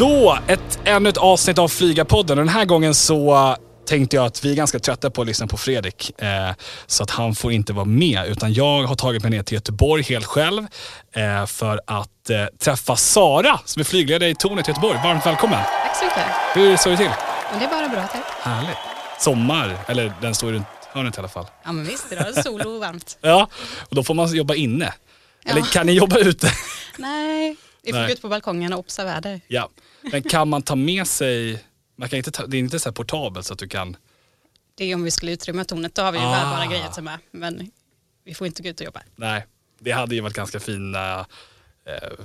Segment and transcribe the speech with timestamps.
[0.00, 2.36] Så, ett, ännu ett avsnitt av Flygarpodden.
[2.36, 3.56] Den här gången så
[3.88, 6.20] tänkte jag att vi är ganska trötta på att lyssna på Fredrik.
[6.22, 6.50] Eh,
[6.86, 8.26] så att han får inte vara med.
[8.28, 10.66] Utan jag har tagit mig ner till Göteborg helt själv.
[11.12, 14.98] Eh, för att eh, träffa Sara som är flygledare i Tornet i Göteborg.
[15.04, 15.58] Varmt välkommen.
[15.84, 16.24] Tack så mycket.
[16.54, 17.10] Hur står det till?
[17.58, 18.24] Det är bara bra tack.
[18.42, 18.76] Härligt.
[19.18, 21.46] Sommar, eller den står runt hörnet i alla fall.
[21.64, 23.18] Ja men visst, idag är det sol och varmt.
[23.20, 23.48] Ja,
[23.88, 24.94] och då får man jobba inne.
[25.44, 25.66] Eller Ja.
[25.72, 26.50] kan ni jobba ute?
[26.96, 29.40] Nej, vi får gå ut på balkongen och obsa väder.
[29.48, 29.68] Ja.
[30.02, 31.64] Men kan man ta med sig,
[31.96, 33.96] man kan inte ta, det är inte så här portabelt så att du kan
[34.74, 36.30] Det är om vi skulle utrymma tornet, då har vi ju Ah.
[36.30, 37.18] bärbara grejer till med.
[37.30, 37.70] Men
[38.24, 39.02] vi får inte gå ut och jobba.
[39.16, 39.46] Nej,
[39.78, 41.20] det hade ju varit ganska fina,
[41.86, 42.24] eh,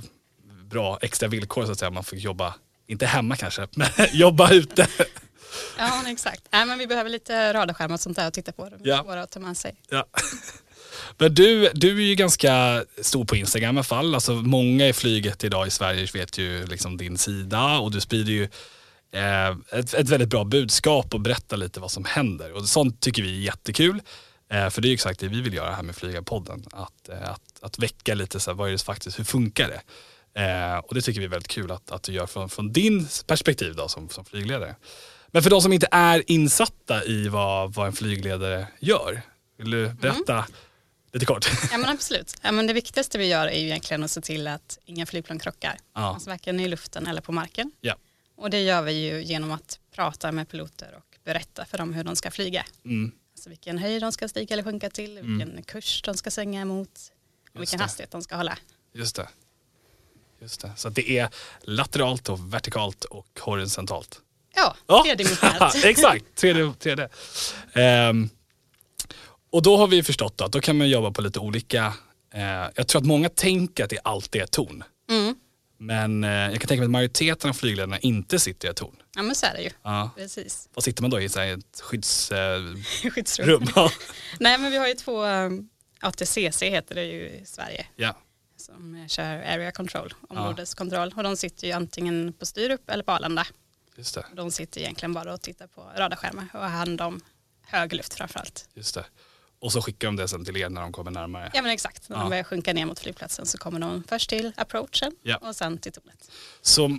[0.64, 1.90] bra extra villkor så att säga.
[1.90, 2.54] Man fick jobba,
[2.86, 4.86] inte hemma kanske, men jobba ute.
[5.78, 6.42] Ja exakt.
[6.50, 8.68] Nej men vi behöver lite radarskärmar och sånt där att titta på.
[8.68, 9.02] De är Ja.
[9.02, 9.74] svåra att ta med sig.
[9.88, 10.06] Ja.
[11.18, 14.14] Men du, du är ju ganska stor på Instagram i alla fall.
[14.14, 18.32] Alltså många i flyget idag i Sverige vet ju liksom din sida och du sprider
[18.32, 18.42] ju
[19.12, 22.52] eh, ett, ett väldigt bra budskap och berättar lite vad som händer.
[22.52, 24.00] Och sånt tycker vi är jättekul.
[24.50, 26.64] Eh, för det är ju exakt det vi vill göra här med Flygarpodden.
[26.72, 29.82] Att, eh, att, att väcka lite så här, vad är det faktiskt, hur funkar det?
[30.36, 33.08] Eh, och det tycker vi är väldigt kul att, att du gör från, från din
[33.26, 34.76] perspektiv då, som, som flygledare.
[35.26, 39.22] Men för de som inte är insatta i vad, vad en flygledare gör,
[39.58, 40.44] vill du berätta mm
[41.16, 41.46] lite kort?
[41.72, 42.34] Ja men absolut.
[42.42, 45.38] Ja, men det viktigaste vi gör är ju egentligen att se till att inga flygplan
[45.38, 45.78] krockar.
[45.94, 46.00] Ja.
[46.14, 47.72] Alltså varken i luften eller på marken.
[47.80, 47.94] Ja.
[48.36, 52.04] Och det gör vi ju genom att prata med piloter och berätta för dem hur
[52.04, 52.66] de ska flyga.
[52.84, 53.12] Mm.
[53.34, 55.38] Alltså vilken höjd de ska stiga eller sjunka till, Mm.
[55.38, 56.90] vilken kurs de ska svänga emot
[57.54, 57.84] och vilken det.
[57.84, 58.58] hastighet de ska hålla.
[58.94, 59.28] Just det.
[60.40, 60.72] Just det.
[60.76, 61.28] Så det är
[61.62, 64.20] lateralt och vertikalt och horisontalt.
[64.54, 65.02] Ja, Ja.
[65.06, 65.74] tredimensionellt.
[65.84, 66.74] Exakt, 3D.
[66.80, 67.08] 3D.
[67.72, 68.30] Ehm,
[69.56, 71.94] och då har vi förstått att då kan man jobba på lite olika,
[72.34, 72.42] eh,
[72.74, 74.84] jag tror att många tänker att det alltid är torn.
[75.10, 75.34] Mm.
[75.78, 78.96] Men eh, jag kan tänka mig att majoriteten av flygledarna inte sitter i ett torn.
[79.14, 79.70] Ja men så är det ju.
[79.82, 80.10] Ja.
[80.16, 80.68] Precis.
[80.74, 81.28] Vad sitter man då i?
[81.28, 82.76] Så ett skyddsrum?
[83.04, 83.48] Eh, Skyddsrum.
[83.48, 83.66] rum?
[83.74, 83.90] ja.
[84.40, 85.68] Nej men vi har ju två, um,
[86.00, 88.16] ATCC heter det ju i Sverige, ja.
[88.56, 91.14] som eh, kör area control, områdeskontroll.
[91.16, 93.46] Och de sitter ju antingen på Sturup eller på Arlanda.
[93.96, 94.26] Just det.
[94.34, 97.20] De sitter egentligen bara och tittar på radarskärmar och har hand om
[97.62, 98.68] hög luft framförallt.
[98.74, 99.04] Just det.
[99.60, 101.50] Och så skickar de det sen till er när de kommer närmare.
[101.54, 102.20] Ja men exakt, när Ja.
[102.22, 105.36] de börjar sjunka ner mot flygplatsen så kommer de först till approachen Ja.
[105.36, 106.30] och sen till tornet.
[106.62, 106.98] Så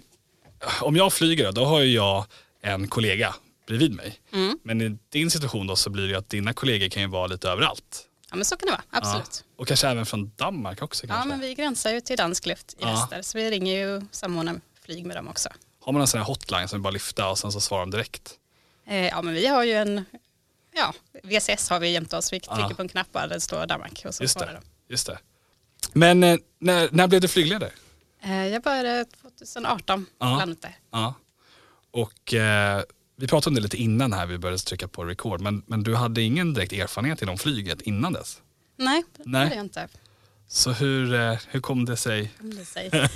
[0.82, 2.26] om jag flyger då, har ju jag
[2.62, 3.36] en kollega
[3.68, 4.20] bredvid mig.
[4.34, 4.60] Mm.
[4.64, 7.28] Men i din situation då så blir det ju att dina kollegor kan ju vara
[7.28, 8.04] lite överallt.
[8.30, 9.44] Ja men så kan det vara, absolut.
[9.48, 9.62] Ja.
[9.62, 11.30] Och kanske även från Danmark också Ja, kanske.
[11.30, 12.92] men vi gränsar ju till dansk luft i Ja.
[12.92, 15.50] väster så vi ringer ju och samordnar flyg med dem också.
[15.82, 18.34] Har man en sån här hotline som bara lyfta och sen så svarar de direkt?
[18.88, 20.06] Eh, ja men vi har ju en,
[20.78, 20.94] ja
[21.24, 22.72] VCS har vi jämte oss, vi trycker Ja.
[22.76, 24.46] på en knapp där det står Danmark och så Just det.
[24.46, 24.92] de.
[24.94, 25.20] Just det.
[25.94, 27.72] Men eh, när, när blev du flygledare?
[28.24, 30.48] Eh, jag började 2018 Ja.
[30.92, 31.14] Ja.
[31.92, 32.82] Och eh,
[33.16, 35.42] vi pratade om det lite innan här vi började trycka på record.
[35.42, 38.42] Men, men du hade ingen direkt erfarenhet inom flyget innan dess.
[38.78, 39.44] Nej, det Nej.
[39.44, 39.88] hade jag inte.
[40.50, 42.34] Så hur, eh, hur kom det sig?
[42.42, 42.94] Om det sägs.
[42.94, 43.10] eh,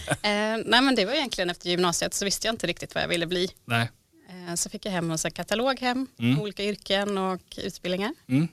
[0.65, 3.27] nej men det var egentligen efter gymnasiet så visste jag inte riktigt vad jag ville
[3.27, 3.49] bli.
[3.65, 3.91] Nej.
[4.31, 6.41] Eh, så fick jag hem en katalog hem, Mm.
[6.41, 8.13] olika yrken och utbildningar.
[8.27, 8.47] Mm.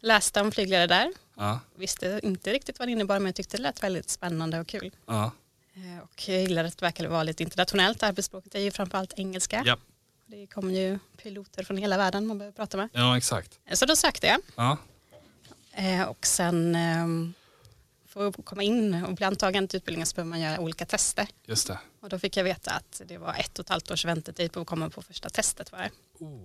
[0.00, 1.60] Läste om flygledare där, Ja.
[1.74, 4.90] visste inte riktigt vad det innebar men jag tyckte det lät väldigt spännande och kul.
[5.06, 5.32] Ja.
[5.74, 8.02] Eh, Och jag gillade att det verkade vara lite internationellt.
[8.02, 9.62] Arbetsspråket är ju framförallt engelska.
[9.66, 9.76] Ja.
[10.26, 12.88] Det kommer ju piloter från hela världen man behöver prata med.
[12.92, 13.58] ja, exakt.
[13.66, 14.40] Eh, Så då sökte jag.
[14.56, 14.76] Ja.
[16.08, 17.34] Och sen ehm,
[18.12, 21.26] för att komma in och bli antagen till utbildningen så behöver man göra olika tester.
[21.46, 21.78] Just det.
[22.02, 24.60] Och då fick jag veta att det var ett och ett halvt års väntetid på
[24.60, 25.72] att komma på första testet.
[25.72, 25.90] Var det.
[26.24, 26.40] Oh.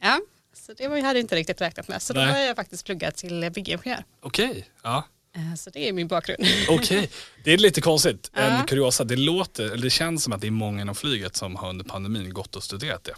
[0.00, 0.20] Ja,
[0.54, 2.02] så det var, jag hade jag inte riktigt räknat med.
[2.02, 2.26] Så då Nej.
[2.32, 4.04] började jag faktiskt plugga till byggingenjör.
[4.20, 4.68] Okej.
[4.82, 5.04] Ja.
[5.36, 6.44] Eh, Så det är min bakgrund.
[6.68, 7.10] Okej,
[7.44, 8.30] det är lite konstigt.
[8.34, 8.64] En Ja.
[8.66, 11.68] kuriosa, det låter, eller det känns som att det är många inom flyget som har
[11.68, 13.14] under pandemin gått och studerat det.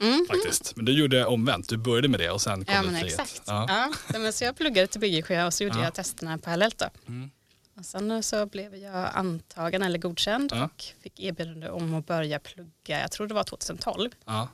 [0.00, 0.26] Mm.
[0.28, 0.76] Faktiskt.
[0.76, 3.20] Men du gjorde omvänt, du började med det och sen kom Ja du men flyget.
[3.20, 3.42] exakt.
[3.46, 3.64] Ja.
[3.68, 3.92] Ja.
[4.12, 5.84] Ja, men så jag pluggade till byggingenjör och så gjorde Ja.
[5.84, 6.86] jag testerna parallellt då.
[7.08, 7.30] Mm.
[7.76, 10.64] Och sen så blev jag antagen eller godkänd Ja.
[10.64, 14.10] och fick erbjudande om att börja plugga, jag tror det var 2012.
[14.24, 14.48] Ja.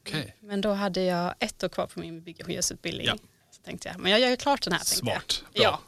[0.00, 3.06] Okej, Men då hade jag ett år kvar på min byggingenjörsutbildning.
[3.06, 3.16] Ja.
[3.50, 4.80] Så tänkte jag, men jag gör ju klart den här.
[4.84, 5.44] smart.
[5.52, 5.64] Jag.
[5.64, 5.80] Ja.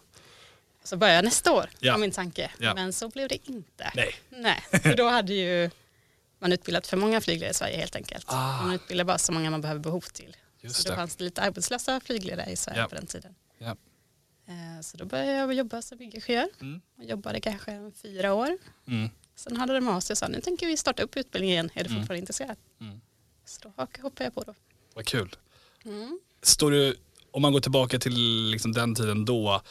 [0.84, 1.92] Så börjar jag nästa år, Ja.
[1.92, 2.50] var min tanke.
[2.58, 2.74] Ja.
[2.74, 3.90] Men så blev det inte.
[3.94, 4.14] Nej.
[4.30, 5.70] Nej, för då hade ju
[6.38, 8.24] man utbildat för många flygledare i Sverige helt enkelt.
[8.28, 8.62] Ah.
[8.62, 10.36] Man utbildar bara så många man behöver behov till.
[10.60, 10.96] Just så då det.
[10.96, 12.88] fanns det lite arbetslösa flygledare i Sverige Ja.
[12.88, 13.34] på den tiden.
[13.58, 13.76] Ja.
[14.52, 16.48] Eh, Så då började jag jobba som byggingenjör.
[16.60, 16.80] Mm.
[16.96, 18.58] Jag jobbade kanske fyra år.
[18.86, 19.10] Mm.
[19.34, 21.70] Sen hade de av sig och sa nu tänker vi starta upp utbildningen igen.
[21.74, 22.00] Är du Mm.
[22.02, 22.56] fortfarande intresserad?
[22.80, 23.00] Mm.
[23.44, 23.72] Så då
[24.02, 24.54] hoppade jag på då.
[24.94, 25.36] Vad kul.
[25.84, 26.20] Mm.
[26.42, 26.96] Står du,
[27.30, 29.62] om man går tillbaka till liksom den tiden då,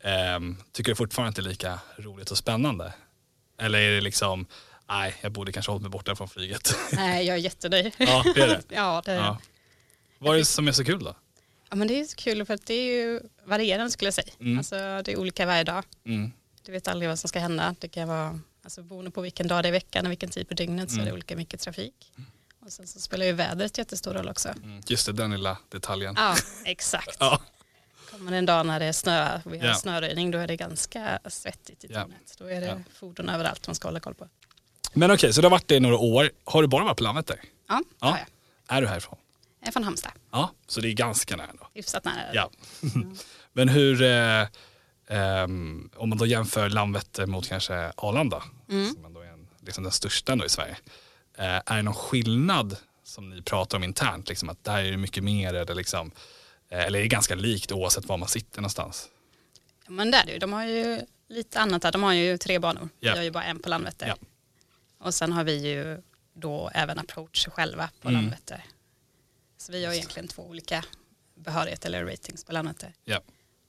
[0.00, 2.94] ehm, tycker du fortfarande att det är lika roligt och spännande?
[3.58, 4.46] Eller är det liksom
[4.88, 6.76] Nej, jag borde kanske hållit mig borta från flyget.
[6.92, 7.92] Nej, jag är jättenöjd.
[7.98, 8.62] ja, det är det.
[8.74, 9.38] ja, det, Ja.
[10.18, 11.14] Vad är det som är så kul då?
[11.70, 14.32] Ja, men det är så kul för att det är ju varierande skulle jag säga.
[14.40, 14.58] Mm.
[14.58, 15.84] Alltså, det är olika varje dag.
[16.06, 16.32] Mm.
[16.62, 17.74] Du vet aldrig vad som ska hända.
[17.78, 20.48] Det kan vara, alltså, beroende på vilken dag det är i veckan och vilken tid
[20.48, 21.14] på dygnet så är det Mm.
[21.14, 22.12] olika mycket trafik.
[22.60, 24.48] Och sen så spelar ju vädret jättestor roll också.
[24.48, 24.80] Mm.
[24.86, 26.14] Just det, den lilla detaljen.
[26.18, 27.16] Ja, exakt.
[27.20, 27.40] Ja.
[28.10, 29.74] Kommer det en dag när det är snö vi har Ja.
[29.74, 32.00] snöröjning då är det ganska svettigt i Ja.
[32.02, 32.34] tornet.
[32.38, 32.78] Då är det Ja.
[32.94, 34.28] fordon överallt man ska hålla koll på.
[34.92, 36.30] Men okej, så du har varit det i några år.
[36.44, 37.40] Har du bara varit på Landvetter?
[37.68, 38.18] Ja, det Ja.
[38.18, 38.76] jag.
[38.76, 39.18] Är du härifrån?
[39.72, 41.68] Från Halmstad, Ja, så det är ganska nära då.
[41.74, 42.34] hyfsat nära.
[42.34, 42.50] Ja.
[43.52, 44.46] Men hur, eh,
[45.08, 48.94] ehm, om man då jämför Landvetter mot kanske Arlanda, Mm.
[48.94, 50.76] som ändå är en, liksom den största ändå i Sverige.
[51.38, 54.28] Eh, är det någon skillnad som ni pratar om internt?
[54.28, 56.10] Liksom, att där är det mycket mer eller, liksom,
[56.68, 59.08] eh, eller är det ganska likt oavsett var man sitter någonstans?
[59.84, 60.38] Ja, Men det är det ju.
[60.38, 61.92] De har ju lite annat där.
[61.92, 62.88] De har ju tre banor.
[63.00, 64.06] Vi har ju bara en på Landvetter.
[64.08, 64.16] Ja.
[64.98, 66.02] Och sen har vi ju
[66.34, 68.20] då även approach själva på Mm.
[68.20, 68.64] Landvetter.
[69.64, 70.84] Så vi har egentligen två olika
[71.34, 72.92] behörigheter eller ratings på Landvetter.
[73.04, 73.20] Ja.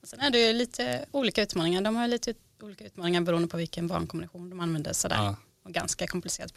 [0.02, 1.82] Och sen är det ju lite olika utmaningar.
[1.82, 5.16] De har lite olika utmaningar beroende på vilken bankombination de använder sådär.
[5.16, 6.54] Ja, Och ganska komplicerat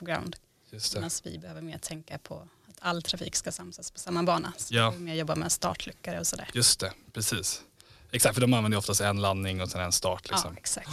[0.92, 0.98] det.
[0.98, 4.52] Medan vi behöver mer tänka på att all trafik ska samsas på samma bana.
[4.56, 4.90] Så Ja.
[4.90, 6.48] vi mer jobba med startluckor och sådär.
[6.54, 7.62] Just det, precis.
[8.10, 10.30] Exakt, för de använder oftast en landning och sen en start.
[10.30, 10.50] Liksom.
[10.54, 10.90] Ja, exakt.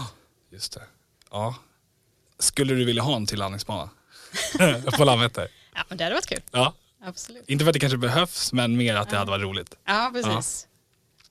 [0.49, 0.83] Just det.
[1.31, 1.55] Ja.
[2.39, 3.89] Skulle du vilja ha en till landningsbana?
[4.97, 5.47] på Landvetter?
[5.75, 6.41] Ja, men det hade varit kul.
[6.51, 6.73] Ja.
[7.05, 7.43] Absolut.
[7.49, 9.19] Inte för att det kanske behövs, men mer att det Ja.
[9.19, 9.75] hade varit roligt.
[9.85, 10.67] Ja, precis.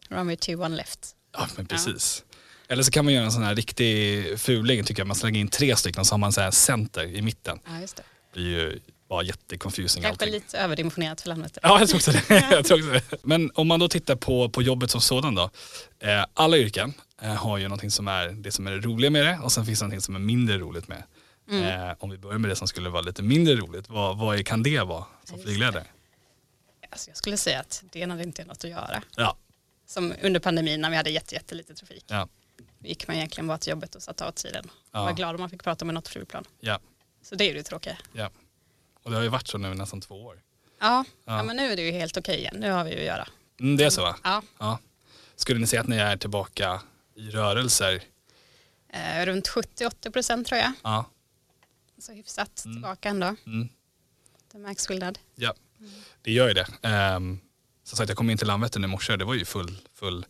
[0.09, 1.11] Runway 2 one left.
[1.33, 2.25] Ja, men precis.
[2.69, 5.07] Eller så kan man göra en sån här riktig fuling tycker jag.
[5.07, 7.59] Man slänger in tre stycken så har man så här center i mitten.
[7.67, 8.03] Ja, just det.
[8.35, 10.33] Det blir ju bara jätteconfusing Kanske allting.
[10.35, 11.59] lite överdimensionerat för landet.
[11.63, 12.25] Ja, jag tror också det.
[12.51, 13.03] jag tror också det.
[13.23, 15.51] Men om man då tittar på, på jobbet som sådan då.
[16.01, 19.27] Eh, alla yrken eh, har ju någonting som är det som är det roliga med
[19.27, 21.03] det och sen finns det någonting som är mindre roligt med.
[21.51, 21.89] Mm.
[21.91, 24.63] Eh, om vi börjar med det som skulle vara lite mindre roligt, vad, vad kan
[24.63, 25.85] det vara som flygledare?
[26.91, 29.03] Alltså, jag skulle säga att det är när det inte är något att göra.
[29.17, 29.37] Ja,
[29.87, 32.05] Som under pandemin när vi hade jätte, jättelite trafik.
[32.07, 32.29] ja,
[32.79, 34.71] gick man egentligen bara till jobbet och satt av tiden.
[34.93, 35.05] Ja.
[35.05, 36.45] Var glad om man fick prata med något flygplan.
[36.61, 36.81] ja,
[37.23, 37.97] Så det är ju det tråkiga.
[38.13, 38.31] ja.
[39.03, 40.43] Och det har ju varit så nu nästan två år.
[40.81, 41.37] Ja, Ja.
[41.37, 41.43] ja.
[41.43, 42.57] men nu är det ju helt okej igen.
[42.59, 43.29] Nu har vi ju att göra.
[43.61, 44.17] Mm, det är så va?
[44.25, 44.79] Ja, Ja.
[45.37, 46.81] Skulle ni säga att ni är tillbaka
[47.15, 48.03] i rörelser?
[48.89, 50.73] eh, runt 70-80 procent tror jag.
[50.83, 51.05] Ja.
[52.07, 52.75] Så hyfsat Mm.
[52.77, 53.37] tillbaka ändå.
[53.47, 53.69] Mm.
[54.53, 55.19] Det märks skillnad.
[55.35, 55.55] Ja,
[56.23, 56.67] det gör ju det.
[57.17, 57.41] Um,
[57.85, 60.27] som sagt, jag kom in till Landvetter i morse, det var ju full, full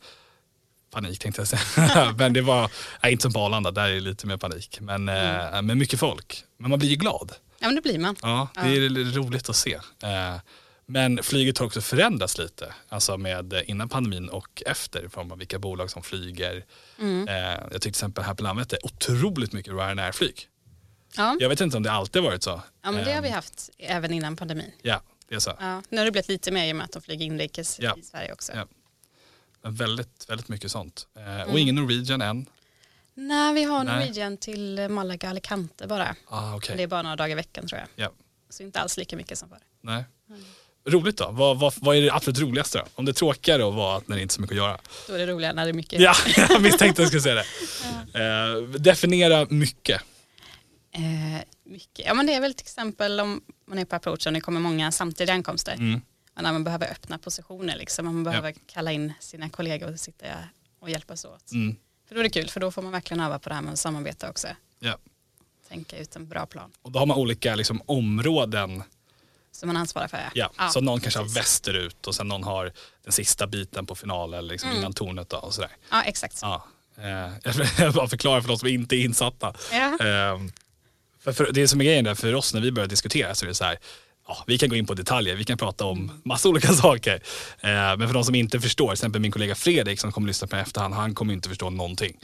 [0.90, 2.14] panik tänkte jag säga.
[2.18, 2.70] men det var,
[3.02, 4.78] nej, inte som på Arlanda, där är det lite mer panik.
[4.80, 6.44] Men, eh, men mycket folk.
[6.58, 7.32] Men man blir ju glad.
[7.58, 8.16] Ja, men det blir man.
[8.22, 9.74] Ja, det är roligt att se.
[10.02, 10.36] Eh,
[10.86, 15.32] men flyget har också förändrats lite, alltså med eh, innan pandemin och efter i form
[15.32, 16.64] av vilka bolag som flyger.
[16.98, 17.28] Mm.
[17.28, 20.48] Eh, jag tycker till exempel här på Landvetter, otroligt mycket Ryanair-flyg.
[21.16, 21.36] Ja.
[21.40, 22.62] Jag vet inte om det alltid varit så.
[22.82, 24.70] ja, men det har vi haft även innan pandemin.
[24.82, 25.52] Ja, det är så.
[25.60, 27.96] Ja, nu har det blivit lite mer i och med att de flyger inrikes Ja.
[27.98, 28.52] i Sverige också.
[28.52, 28.66] Ja.
[29.62, 31.06] Men väldigt, väldigt mycket sånt.
[31.16, 31.48] Eh, Mm.
[31.50, 32.46] Och ingen Norwegian än.
[33.14, 33.94] Nej, vi har Nej.
[33.94, 36.16] Norwegian till Malaga Alicante bara.
[36.28, 36.76] Ah, okej.
[36.76, 37.88] Det är bara några dagar i veckan tror jag.
[38.06, 38.12] Ja.
[38.50, 39.58] Så inte alls lika mycket som förr.
[39.80, 40.04] Nej.
[40.86, 41.30] Roligt då?
[41.30, 42.84] Vad, vad, vad är det absolut roligaste då?
[42.94, 44.78] Om det är tråkigare att vara när det inte är så mycket att göra?
[45.08, 46.00] Då är det roligare när det är mycket.
[46.00, 47.44] Ja, jag misstänkte att jag skulle säga det.
[48.54, 50.02] Eh, definiera mycket.
[50.94, 52.06] Eh, mycket.
[52.06, 54.60] Ja, men det är väl till exempel om man är på approach och det kommer
[54.60, 55.72] många samtidiga ankomster.
[55.74, 56.00] Mm.
[56.36, 60.26] När man behöver öppna positioner, liksom, man behöver kalla in sina kollegor och sitta
[60.80, 61.52] och hjälpas åt.
[61.52, 61.76] Mm.
[62.08, 63.72] För då är det kul, för då får man verkligen öva på det här med
[63.72, 64.48] att samarbeta också.
[64.78, 64.98] Ja.
[65.68, 68.82] Tänka ut en bra plan Och då har man olika liksom, områden.
[69.52, 70.30] som man ansvarar för.
[70.34, 70.50] Ja.
[70.72, 71.38] så någon kanske har precis.
[71.38, 72.72] västerut och sen någon har
[73.02, 74.80] den sista biten på finalen liksom, Mm.
[74.80, 75.28] innan tornet.
[75.28, 75.70] Då, och sådär.
[75.90, 76.38] Ja, exakt.
[76.42, 76.66] Ja.
[76.96, 79.54] Eh, jag bara förklara för de som inte är insatta.
[79.72, 79.98] Ja.
[81.24, 83.48] För, för det som är grejen där för oss när vi börjar diskutera så är
[83.48, 83.78] det så här,
[84.28, 87.14] ja, vi kan gå in på detaljer, vi kan prata om massa olika saker.
[87.60, 90.48] Eh, men för de som inte förstår, till exempel min kollega Fredrik som kommer lyssna
[90.48, 92.16] på efterhand, han kommer inte förstå någonting.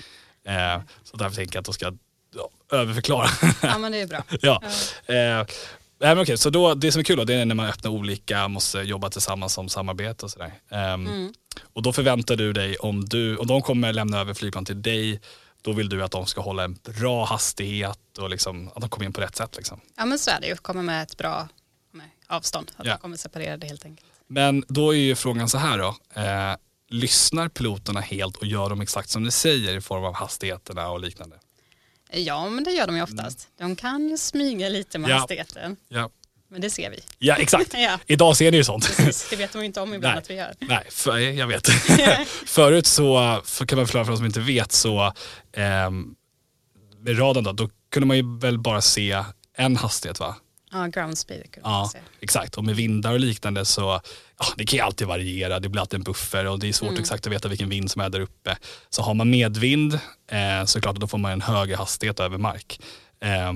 [0.46, 1.92] Eh, så därför tänker jag att då ska
[2.34, 3.28] ja, överförklara.
[3.62, 4.22] ja, men det är bra.
[4.40, 4.62] ja.
[5.06, 5.14] Ja.
[5.14, 5.46] Eh,
[6.02, 8.48] men okej, så då, det som är kul då, det är när man öppnar olika,
[8.48, 10.52] måste jobba tillsammans som samarbete och sådär.
[10.70, 11.32] Ehm, Mm.
[11.72, 15.20] Och då förväntar du dig, om, du, om de kommer lämna över flygplan till dig,
[15.62, 19.06] då vill du att de ska hålla en bra hastighet och liksom, att de kommer
[19.06, 19.56] in på rätt sätt.
[19.56, 19.80] Liksom.
[19.96, 20.56] Ja, men så är det ju.
[20.56, 21.48] Kommer med ett bra
[22.26, 22.70] avstånd.
[22.76, 22.92] Att Ja.
[22.92, 24.06] de kommer separerade helt enkelt.
[24.26, 25.96] Men då är ju frågan så här då.
[26.20, 26.56] Eh,
[26.88, 31.00] lyssnar piloterna helt och gör de exakt som du säger i form av hastigheterna och
[31.00, 31.36] liknande?
[32.12, 33.48] Ja, men det gör de ju oftast.
[33.58, 35.16] De kan ju smyga lite med Mm.
[35.16, 35.20] Ja.
[35.20, 35.76] hastigheten.
[35.88, 36.10] Ja,
[36.50, 36.98] Men det ser vi.
[37.18, 37.74] ja exakt.
[37.78, 38.96] Ja, Idag ser ni ju sånt.
[38.96, 39.26] precis.
[39.30, 40.18] Det vet de ju inte om ibland Nej.
[40.22, 40.54] att vi gör.
[40.58, 41.68] Nej, för, jag vet.
[42.46, 45.12] Förut så, för kan man förklara för de som inte vet, så
[45.56, 46.14] ehm,
[47.00, 49.24] med radarn då, då kunde man ju väl bara se
[49.56, 50.36] en hastighet va?
[50.72, 52.02] Ja, ground speed kunde man Ja, säga.
[52.20, 52.56] exakt.
[52.58, 54.00] Och med vindar och liknande så
[54.38, 55.60] ja, det kan ju alltid variera.
[55.60, 57.00] Det blir alltid en buffer och det är svårt Mm.
[57.00, 58.56] exakt att veta vilken vind som är där uppe.
[58.90, 59.94] Så har man medvind
[60.30, 62.80] eh, så klart att då får man en högre hastighet över mark.
[63.22, 63.52] Eh,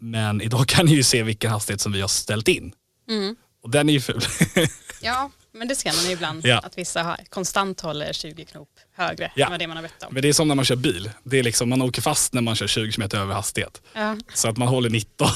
[0.00, 2.72] men idag kan ni ju se vilken hastighet som vi har ställt in.
[3.10, 3.36] Mm.
[3.62, 4.20] Och den är ju ful.
[5.02, 6.58] Ja, men det ser man ju ibland Ja.
[6.58, 9.46] att vissa har, konstant håller 20 knop högre Ja.
[9.46, 10.14] än vad det man har bett om.
[10.14, 11.10] Men det är som när man kör bil.
[11.24, 13.82] Det är liksom, man åker fast när man kör 20 km över hastighet.
[13.92, 14.16] Ja.
[14.34, 15.28] Så att man håller 19.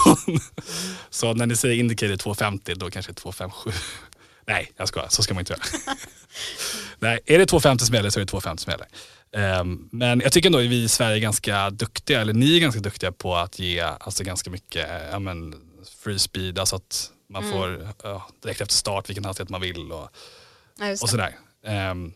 [1.10, 3.70] så när ni säger indicator 250 då kanske det är 257.
[4.46, 5.08] Nej, jag skojar.
[5.08, 5.62] Så ska man inte göra.
[6.98, 8.86] Nej, är det 250 som gäller så är det 250 som gäller.
[9.34, 12.60] Ehm, men jag tycker ändå att vi i Sverige är ganska duktiga, eller ni är
[12.60, 15.54] ganska duktiga på att ge alltså, ganska mycket ja, men,
[16.04, 20.08] free speed, alltså att man får ja, direkt efter start vilken hastighet man vill och,
[20.78, 21.36] Ja, och sådär.
[21.66, 22.12] Ehm,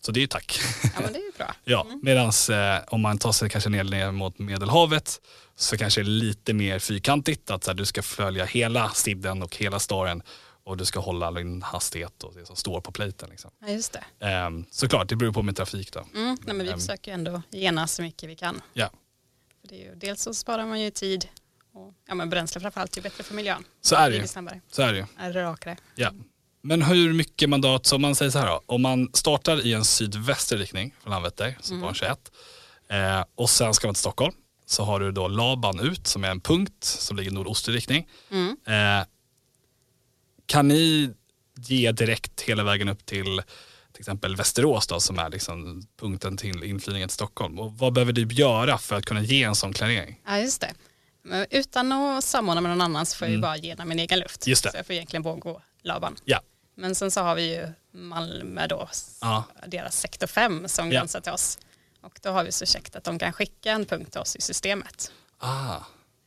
[0.00, 0.60] så det är ju tack.
[0.82, 1.54] ja, men det är ju bra.
[1.64, 5.20] Ja, medan eh, om man tar sig kanske ner, ner mot Medelhavet
[5.56, 7.50] så kanske det är lite mer fyrkantigt.
[7.50, 10.22] Att så här, du ska följa hela sidden och hela staren
[10.68, 13.30] och du ska hålla din hastighet och det som står på pliten.
[13.30, 13.50] Liksom.
[13.60, 14.26] Ja, just det.
[14.26, 16.00] Ehm, såklart, det beror på med trafik då.
[16.14, 16.36] Mm.
[16.46, 16.78] Nej, men vi Ehm.
[16.80, 18.60] försöker ändå gena så mycket vi kan.
[18.72, 18.90] Ja,
[19.60, 21.28] För det är ju, dels så sparar man ju tid
[21.74, 23.64] och ja, men bränsle framförallt är ju bättre för miljön.
[23.80, 24.26] så är det ju.
[24.70, 25.06] Så är det ju.
[25.18, 25.76] Är det rakare.
[25.94, 26.10] Ja.
[26.62, 29.72] Men hur mycket mandat, så om man säger så här då, om man startar i
[29.72, 32.30] en sydvästlig riktning från Landvetter, så bana 21,
[32.90, 34.34] eh, och sen ska man till Stockholm,
[34.66, 38.08] så har du då Laban ut som är en punkt som ligger nordostlig riktning.
[38.30, 38.56] Mm.
[38.66, 39.06] Eh,
[40.48, 41.14] kan ni
[41.56, 43.42] ge direkt hela vägen upp till
[43.92, 47.58] till exempel Västerås då, som är liksom punkten till inflygningen till Stockholm?
[47.58, 50.20] Och vad behöver du göra för att kunna ge en sån klarering?
[50.26, 50.74] Ja, just det.
[51.22, 54.18] Men utan att samordna med någon annan så får jag ju bara gena min egen
[54.18, 54.46] luft.
[54.46, 54.50] Mm.
[54.50, 54.70] Just det.
[54.70, 56.16] Så jag får egentligen bara gå Laban.
[56.24, 56.40] Ja,
[56.76, 58.88] Men sen så har vi ju Malmö då,
[59.20, 59.44] Ja.
[59.66, 60.98] deras sektor 5 som Ja.
[61.00, 61.58] gränsar till oss.
[62.02, 64.40] Och då har vi så käckt att de kan skicka en punkt till oss i
[64.40, 65.76] systemet ah.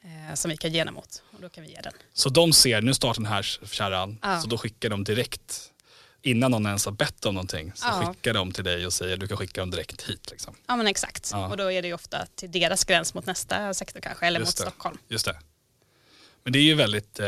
[0.03, 1.23] Eh, som vi kan gena mot.
[1.31, 1.93] Och då kan vi ge den.
[2.13, 4.41] Så de ser, nu startar den här kärran, Ja.
[4.41, 5.71] så då skickar de direkt,
[6.21, 8.13] innan någon ens har bett om någonting, så Ja.
[8.13, 10.27] skickar de till dig och säger du kan skicka dem direkt hit.
[10.31, 10.55] Liksom.
[10.67, 11.29] Ja men exakt.
[11.33, 11.47] Ja.
[11.49, 14.59] Och då är det ju ofta till deras gräns mot nästa sektor kanske, eller Just
[14.59, 14.71] mot det.
[14.71, 14.97] Stockholm.
[15.07, 15.39] Just det.
[16.43, 17.27] Men det är ju väldigt eh,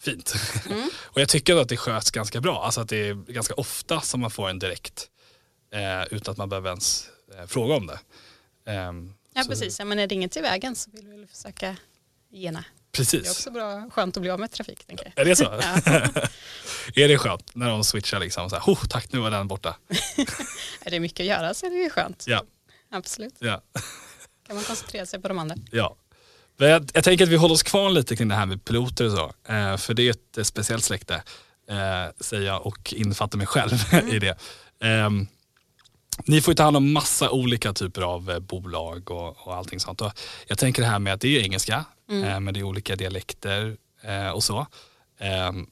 [0.00, 0.34] fint.
[0.70, 0.90] Mm.
[1.04, 2.64] och jag tycker att det sköts ganska bra.
[2.64, 5.08] Alltså att det är ganska ofta som man får en direkt
[5.72, 7.98] eh, utan att man behöver ens eh, fråga om det.
[8.72, 11.26] Ehm, Ja så- precis, ja, men är det inget i vägen så vill vi väl
[11.26, 11.76] försöka
[12.32, 12.64] gena.
[12.90, 13.30] Det är Precis.
[13.30, 15.26] också bra, skönt att bli av med trafik tänker jag.
[15.26, 15.44] Är det så?
[17.00, 19.76] Är det skönt när de switchar liksom så här, oh, tack nu var den borta.
[20.84, 22.24] Är det mycket att göra så är det ju skönt.
[22.26, 22.42] Ja,
[22.90, 23.34] Absolut.
[23.38, 23.62] ja,
[24.46, 25.56] Kan man koncentrera sig på de andra.
[25.70, 25.96] ja.
[26.56, 29.04] Men jag, jag tänker att vi håller oss kvar lite kring det här med piloter
[29.06, 29.52] och så.
[29.52, 31.14] Eh, för det är ett eh, speciellt släkte,
[31.68, 33.72] eh, säger jag och innefattar mig själv
[34.12, 34.38] i det.
[34.80, 35.26] Ehm,
[36.26, 39.80] ni får ju ta hand om massa olika typer av eh, bolag och, och allting
[39.80, 40.00] sånt.
[40.00, 40.12] Och
[40.46, 43.76] jag tänker det här med att det är engelska, eh, men det är olika dialekter
[44.00, 44.66] eh, och så.
[45.18, 45.70] Ehm,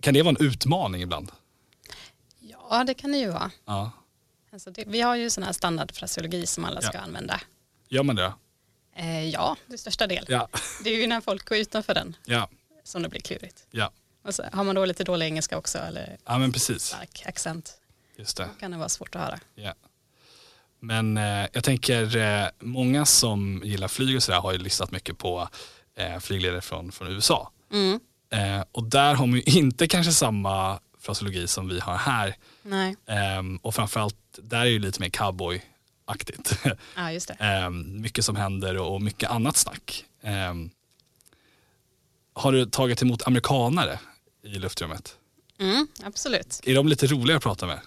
[0.00, 1.32] kan det vara en utmaning ibland?
[2.40, 3.50] Ja det kan det ju vara.
[3.64, 3.90] Ja.
[4.52, 7.00] Alltså det, vi har ju sån här standardfraseologi som alla ska Ja.
[7.00, 7.40] använda.
[7.88, 8.32] Gör man det?
[8.96, 10.24] Eh, ja, det största del.
[10.28, 10.48] Ja.
[10.84, 12.48] Det är ju när folk går utanför den Ja,
[12.84, 13.66] som det blir klurigt.
[13.70, 13.90] ja.
[14.24, 16.82] Och så har man då lite dålig engelska också eller ja men precis.
[16.82, 17.78] stark accent
[18.16, 18.42] Just det.
[18.44, 19.40] då kan det vara svårt att höra.
[19.54, 19.74] Ja.
[20.84, 25.18] Men eh, jag tänker, eh, många som gillar flyg och sådär har ju lyssnat mycket
[25.18, 25.48] på
[25.96, 27.50] eh, flygledare från, från USA.
[27.72, 28.00] Mm.
[28.30, 32.36] Eh, och där har man ju inte kanske samma fraseologi som vi har här.
[32.62, 36.58] Nej, Ehm, och framförallt, där är ju lite mer cowboy-aktigt.
[36.96, 37.34] ja just det.
[37.34, 40.04] Ehm, mycket som händer och, mycket annat snack.
[40.22, 40.70] Ehm,
[42.34, 43.98] har du tagit emot amerikanare
[44.44, 45.16] i luftrummet?
[45.58, 46.60] Mm, absolut.
[46.64, 47.80] Är de lite roligare att prata med?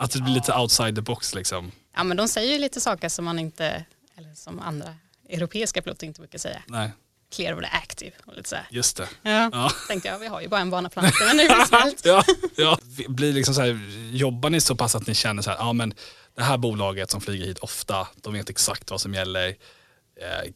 [0.00, 1.72] Att det blir lite outside the box liksom?
[1.96, 3.84] ja men de säger ju lite saker som man inte,
[4.16, 4.94] eller som andra
[5.28, 6.62] europeiska piloter inte brukar säga.
[6.66, 6.90] Nej,
[7.34, 8.66] Clear of the active och lite så här.
[8.70, 9.08] just det.
[9.22, 9.70] Ja, Ja.
[9.88, 12.04] tänkte jag, vi har ju bara en bana på men nu är det snällt.
[12.04, 12.24] ja,
[12.56, 12.78] ja.
[13.08, 13.80] Blir liksom så här,
[14.12, 15.94] jobbar ni så pass att ni känner så här, ja men
[16.36, 19.48] det här bolaget som flyger hit ofta, de vet exakt vad som gäller.
[20.20, 20.50] Eh,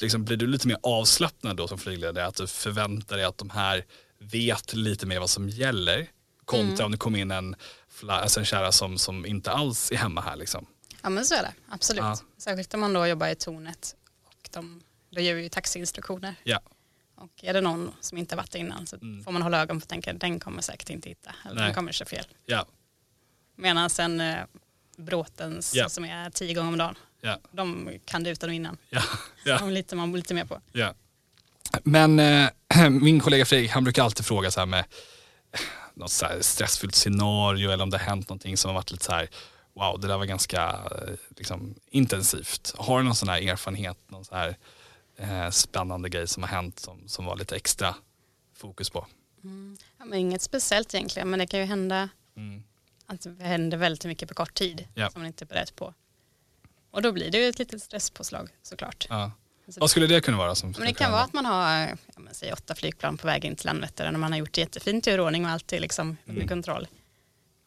[0.00, 2.26] liksom, blir du lite mer avslappnad då som flygledare?
[2.26, 3.84] Att du förväntar dig att de här
[4.20, 6.06] vet lite mer vad som gäller?
[6.44, 7.56] Kontra om det kommer in en,
[8.08, 10.66] alltså en kära som, som inte alls är hemma här liksom.
[11.02, 12.02] Ja men så är det, absolut.
[12.04, 12.18] Ja.
[12.38, 16.34] Särskilt om man då jobbar i tornet och de, då ger vi ju taxiinstruktioner.
[16.44, 16.60] Ja,
[17.16, 19.24] Och är det någon som inte varit innan så Mm.
[19.24, 21.34] får man hålla ögon på och tänka den kommer säkert inte hitta.
[21.44, 21.64] Eller Nej.
[21.64, 22.26] den kommer köra fel.
[22.46, 22.66] ja,
[23.56, 24.36] Medan sen eh,
[24.96, 25.88] bråtens Ja.
[25.88, 28.78] som är tio gånger om dagen, ja, de kan det utan och innan.
[28.90, 29.02] ja.
[29.44, 29.58] ja.
[29.58, 30.60] De litar man lite mer på.
[30.72, 30.94] Ja.
[31.84, 32.48] Men eh,
[32.90, 34.84] min kollega Fredrik, han brukar alltid fråga så här med
[35.98, 39.12] något så stressfyllt scenario eller om det har hänt någonting som har varit lite så
[39.12, 39.28] här,
[39.74, 42.74] wow, det där var ganska eh, liksom, intensivt.
[42.78, 44.56] Har du någon sån här erfarenhet, någon så här,
[45.16, 47.94] eh, spännande grej som har hänt som, som var lite extra
[48.56, 49.06] fokus på?
[49.98, 52.62] Ja, men inget speciellt egentligen, men det kan ju hända Mm.
[53.06, 55.10] att det händer väldigt mycket på kort tid Ja.
[55.10, 55.94] som man inte är beredd på.
[56.90, 59.06] Och då blir det ju ett litet stresspåslag såklart.
[59.10, 59.30] Ja.
[59.70, 60.54] Så- Vad skulle det kunna vara?
[60.54, 63.44] Som Men det kan vara att man har ja, men, säg åtta flygplan på väg
[63.44, 66.16] in till Landvetter och man har gjort det jättefint i ordning och allt är liksom
[66.26, 66.48] under Mm.
[66.48, 66.88] kontroll.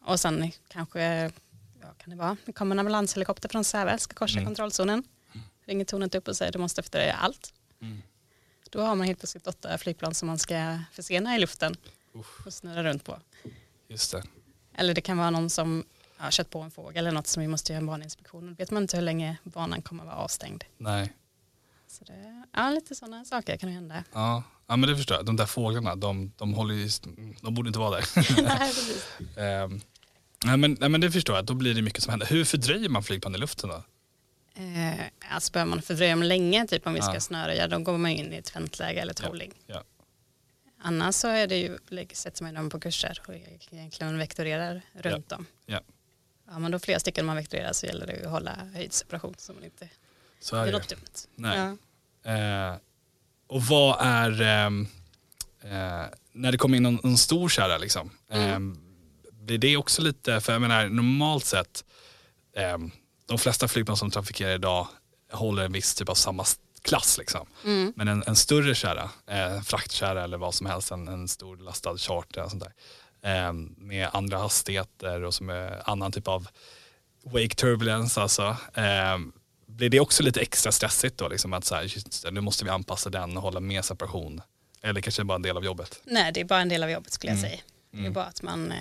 [0.04, 1.02] Och sen kanske,
[1.80, 4.46] ja kan det vara, det kommer en ambulanshelikopter från Säve, ska korsa Mm.
[4.46, 5.02] kontrollzonen.
[5.66, 7.52] Ringer tornet upp och säger du måste efterröja allt.
[7.80, 8.02] Mm.
[8.70, 11.76] Då har man helt plötsligt åtta flygplan som man ska försena i luften
[12.14, 13.18] Uff, och snurra runt på.
[13.88, 14.22] just det.
[14.74, 15.84] Eller det kan vara någon som
[16.16, 18.46] har kört på en fågel eller något som vi måste göra en baninspektion.
[18.46, 20.64] Då vet man inte hur länge banan kommer att vara avstängd.
[20.78, 21.12] Nej.
[21.92, 24.04] Så det, ja, lite sådana saker kan hända.
[24.12, 24.42] Ja.
[24.66, 25.26] ja, men det förstår jag.
[25.26, 26.88] De där fåglarna, de, de håller ju,
[27.42, 28.04] de borde inte vara där.
[28.42, 29.06] Nej, precis.
[29.36, 29.80] Ehm,
[30.44, 32.26] nej, men, nej, men det förstår jag, då blir det mycket som händer.
[32.26, 33.82] Hur fördröjer man flygplan i luften då?
[34.54, 37.20] Eh, alltså börjar man fördröja dem länge, typ om vi ska Ja.
[37.20, 39.52] snöröja, då går man in i ett väntläge eller tolling.
[39.66, 39.82] Ja.
[40.82, 41.78] Annars så är det ju,
[42.12, 43.34] sätter man dem på kurser och
[43.72, 45.46] egentligen vektorerar runt dem.
[45.66, 45.80] Ja.
[46.46, 49.64] Ja, men då flera stycken man vektorerar så gäller det att hålla höjdseparation så man
[49.64, 49.88] inte
[50.42, 50.72] Så är det.
[50.72, 51.00] något dumt.
[51.34, 51.76] Nej.
[52.24, 52.30] Ja.
[52.30, 52.76] Eh,
[53.48, 54.86] och vad är, ehm,
[55.62, 58.50] eh, när det kommer in någon stor kärra liksom, Mm.
[58.50, 58.78] ehm,
[59.32, 61.84] blir det också lite, för jag menar normalt sett,
[62.56, 62.90] ehm,
[63.26, 64.88] de flesta flygplan som trafikerar idag
[65.32, 66.44] håller en viss typ av samma
[66.82, 67.46] klass liksom.
[67.64, 67.92] Mm.
[67.96, 71.56] Men en, en större kärra, eh, en fraktkärra eller vad som helst, en, en stor
[71.56, 72.72] lastad charter och sånt där,
[73.22, 76.48] ehm, med andra hastigheter och som är annan typ av
[77.24, 78.56] wake turbulence alltså.
[79.76, 81.28] Blir det också lite extra stressigt då?
[81.28, 84.40] Liksom att så här, nu måste vi anpassa den och hålla med separation.
[84.82, 86.00] Eller kanske bara en del av jobbet.
[86.04, 87.50] Nej, det är bara en del av jobbet skulle jag Mm.
[87.50, 87.60] säga.
[87.90, 88.12] Det är Mm.
[88.12, 88.78] bara att man eh,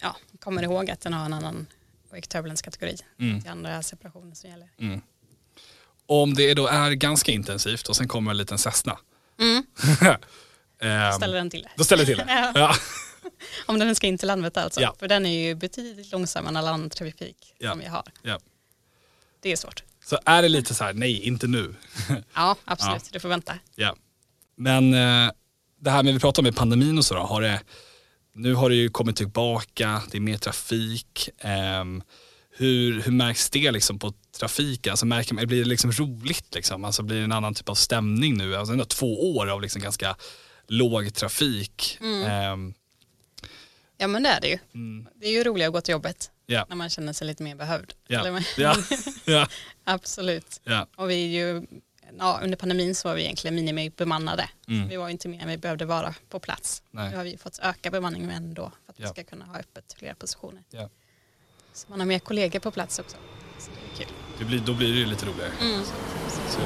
[0.00, 1.66] ja, kommer ihåg att den har en annan
[2.10, 2.96] wake turbulence-kategori.
[3.20, 3.40] Mm.
[3.40, 4.68] Det är andra separationer som gäller.
[4.78, 5.00] Mm.
[6.06, 8.98] Om det då är ganska intensivt och sen kommer en liten Cessna.
[9.40, 9.64] Mm.
[10.80, 11.70] ehm, Ställer den till det.
[11.76, 12.52] då ställer det till det.
[12.54, 12.74] Ja.
[13.66, 14.80] Om den ska in till Landvetter alltså.
[14.80, 14.94] Ja.
[14.98, 17.70] För den är ju betydligt långsammare än all annan trafik Ja.
[17.70, 18.04] som vi har.
[18.22, 18.38] Ja.
[19.42, 19.82] Det är svårt.
[20.04, 21.74] Så är det lite så här, nej inte nu.
[22.34, 23.12] Ja, absolut.
[23.12, 23.58] Du får vänta.
[23.76, 23.96] Ja.
[24.56, 25.30] Men eh,
[25.80, 27.60] det här med vi pratar om pandemin och så då, har det,
[28.34, 31.28] nu har det ju kommit tillbaka, det är mer trafik.
[31.38, 32.02] ehm,
[32.56, 34.90] hur, hur märks det liksom på trafiken?
[34.90, 36.54] Alltså märker man, blir det liksom roligt?
[36.54, 36.84] Liksom?
[36.84, 38.56] Alltså blir det en annan typ av stämning nu?
[38.56, 40.16] Alltså ändå två år av liksom ganska
[40.68, 41.98] låg trafik.
[42.26, 42.74] Ehm,
[43.98, 44.58] Ja, men det är det ju.
[44.74, 47.42] mm, Det är ju roligare att gå till jobbet ja, när man känner sig lite
[47.42, 47.94] mer behövd.
[48.56, 48.76] ja,
[49.24, 49.48] ja,
[49.84, 50.60] Absolut.
[50.96, 51.66] Och vi är ju,
[52.18, 54.48] ja, under pandemin så var vi egentligen minimibemannade.
[54.68, 54.88] Mm.
[54.88, 56.82] Vi var inte mer än vi behövde vara på plats.
[56.90, 57.10] Nej.
[57.10, 60.14] Nu har vi fått öka bemanningen ändå för att vi ska kunna ha öppet flera
[60.14, 60.62] positioner.
[61.72, 63.16] Så man har mer kollegor på plats också.
[63.58, 64.14] Så det är kul.
[64.38, 65.52] Det blir, då blir det ju lite roligare.
[65.60, 65.84] Mm.
[65.84, 66.60] Så.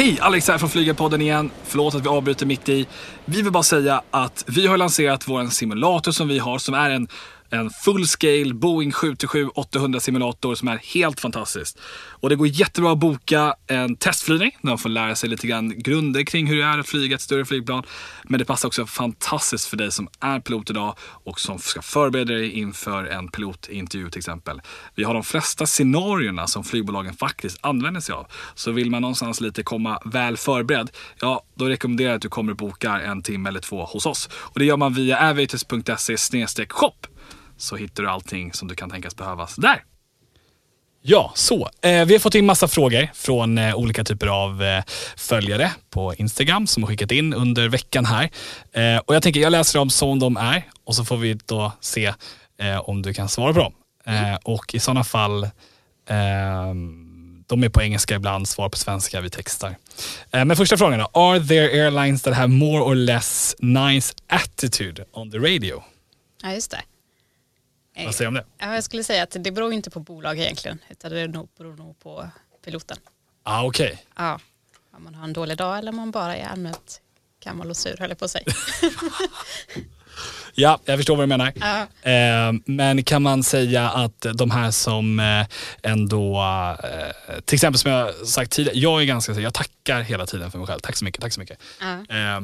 [0.00, 1.50] Hej, Alex här från Flygarpodden igen.
[1.64, 2.86] Förlåt att vi avbryter mitt i.
[3.24, 6.90] Vi vill bara säga att vi har lanserat vår simulator som vi har som är
[6.90, 7.08] en,
[7.50, 11.78] en full scale Boeing 737-800 simulator som är helt fantastisk.
[12.10, 15.78] Och det går jättebra att boka en testflygning där man får lära sig lite grann
[15.78, 17.82] grunder kring hur det är att flyga ett större flygplan.
[18.24, 22.34] Men det passar också fantastiskt för dig som är pilot idag och som ska förbereda
[22.34, 24.60] dig inför en pilotintervju till exempel.
[24.94, 28.26] Vi har de flesta scenarierna som flygbolagen faktiskt använder sig av.
[28.54, 32.52] Så vill man någonstans lite komma väl förberedd, ja då rekommenderar jag att du kommer
[32.52, 34.28] och bokar en timme eller två hos oss.
[34.32, 37.06] Och det gör man via aviators.se shop.
[37.60, 39.84] Så hittar du allting som du kan tänkas behövas där.
[41.02, 41.70] Ja, så.
[41.82, 44.84] Eh, vi har fått in massa frågor från eh, olika typer av eh,
[45.16, 48.30] följare på Instagram som har skickat in under veckan här.
[48.72, 51.72] Eh, och jag tänker jag läser dem som de är och så får vi då
[51.80, 52.06] se
[52.60, 53.72] eh, om du kan svara på dem.
[54.06, 56.74] Eh, och i sådana fall, eh,
[57.46, 59.76] de är på engelska ibland, svar på svenska, vi textar.
[60.30, 61.20] Eh, men första frågan då.
[61.20, 65.82] Are there airlines that have more or less nice attitude on the radio?
[66.42, 66.80] Ja, just det.
[67.96, 68.64] Eh, Vad säger du om det?
[68.66, 71.98] Ja, jag skulle säga att det beror inte på bolag egentligen, utan det beror nog
[72.00, 72.28] på
[72.64, 72.96] piloten.
[73.42, 74.04] Ah, Okej.
[74.16, 74.40] Ja.
[74.96, 77.00] Om man har en dålig dag eller om man bara är allmänt
[77.44, 78.44] gammal och sur, höll jag på att säga.
[80.54, 81.52] Ja, jag förstår vad du menar.
[81.60, 82.10] Ja.
[82.10, 85.46] Eh, men kan man säga att de här som eh,
[85.82, 86.40] ändå,
[86.84, 90.58] eh, till exempel som jag sagt tidigare, jag är ganska, jag tackar hela tiden för
[90.58, 90.80] mig själv.
[90.80, 91.58] Tack så mycket, tack så mycket.
[91.80, 91.92] Ja.
[92.16, 92.40] Eh,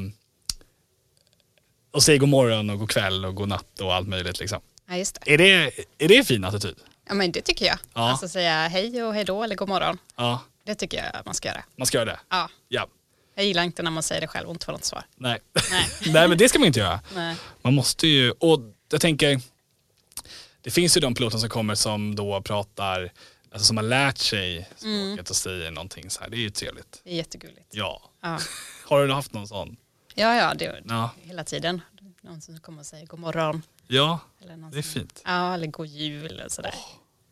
[1.90, 4.40] och säger god morgon och god kväll och god natt och allt möjligt.
[4.40, 4.61] Liksom.
[4.88, 5.33] Ja, just det.
[5.35, 6.77] Är, det, är det en fin attityd?
[7.09, 7.79] Ja, men det tycker jag.
[7.94, 8.11] Ja.
[8.11, 9.99] Alltså säga hej och hej då eller god morgon.
[10.16, 11.64] Ja, Det tycker jag man ska göra.
[11.77, 12.20] man ska göra det.
[12.29, 12.49] Ja.
[12.68, 12.87] Ja,
[13.35, 15.05] Jag gillar inte när man säger det själv och inte får något svar.
[15.16, 15.38] nej.
[15.70, 15.87] Nej.
[16.12, 17.01] nej, men det ska man inte göra.
[17.14, 17.37] Nej.
[17.62, 19.40] Man måste ju, och jag tänker,
[20.61, 23.12] det finns ju de piloter som kommer som då pratar,
[23.53, 26.29] alltså, som har lärt sig språket och säger någonting så här.
[26.31, 27.01] Det är ju trevligt.
[27.05, 27.66] Det är jättegulligt.
[27.70, 28.03] Ja.
[28.22, 28.38] Ja,
[28.85, 29.77] Har du haft någon sån?
[30.14, 31.11] ja, ja det Ja.
[31.22, 31.81] hela tiden.
[32.20, 33.62] Någon som kommer och säger god morgon.
[33.88, 34.18] Ja,
[34.72, 35.22] det är fint.
[35.25, 36.75] Ja, eller god jul och sådär.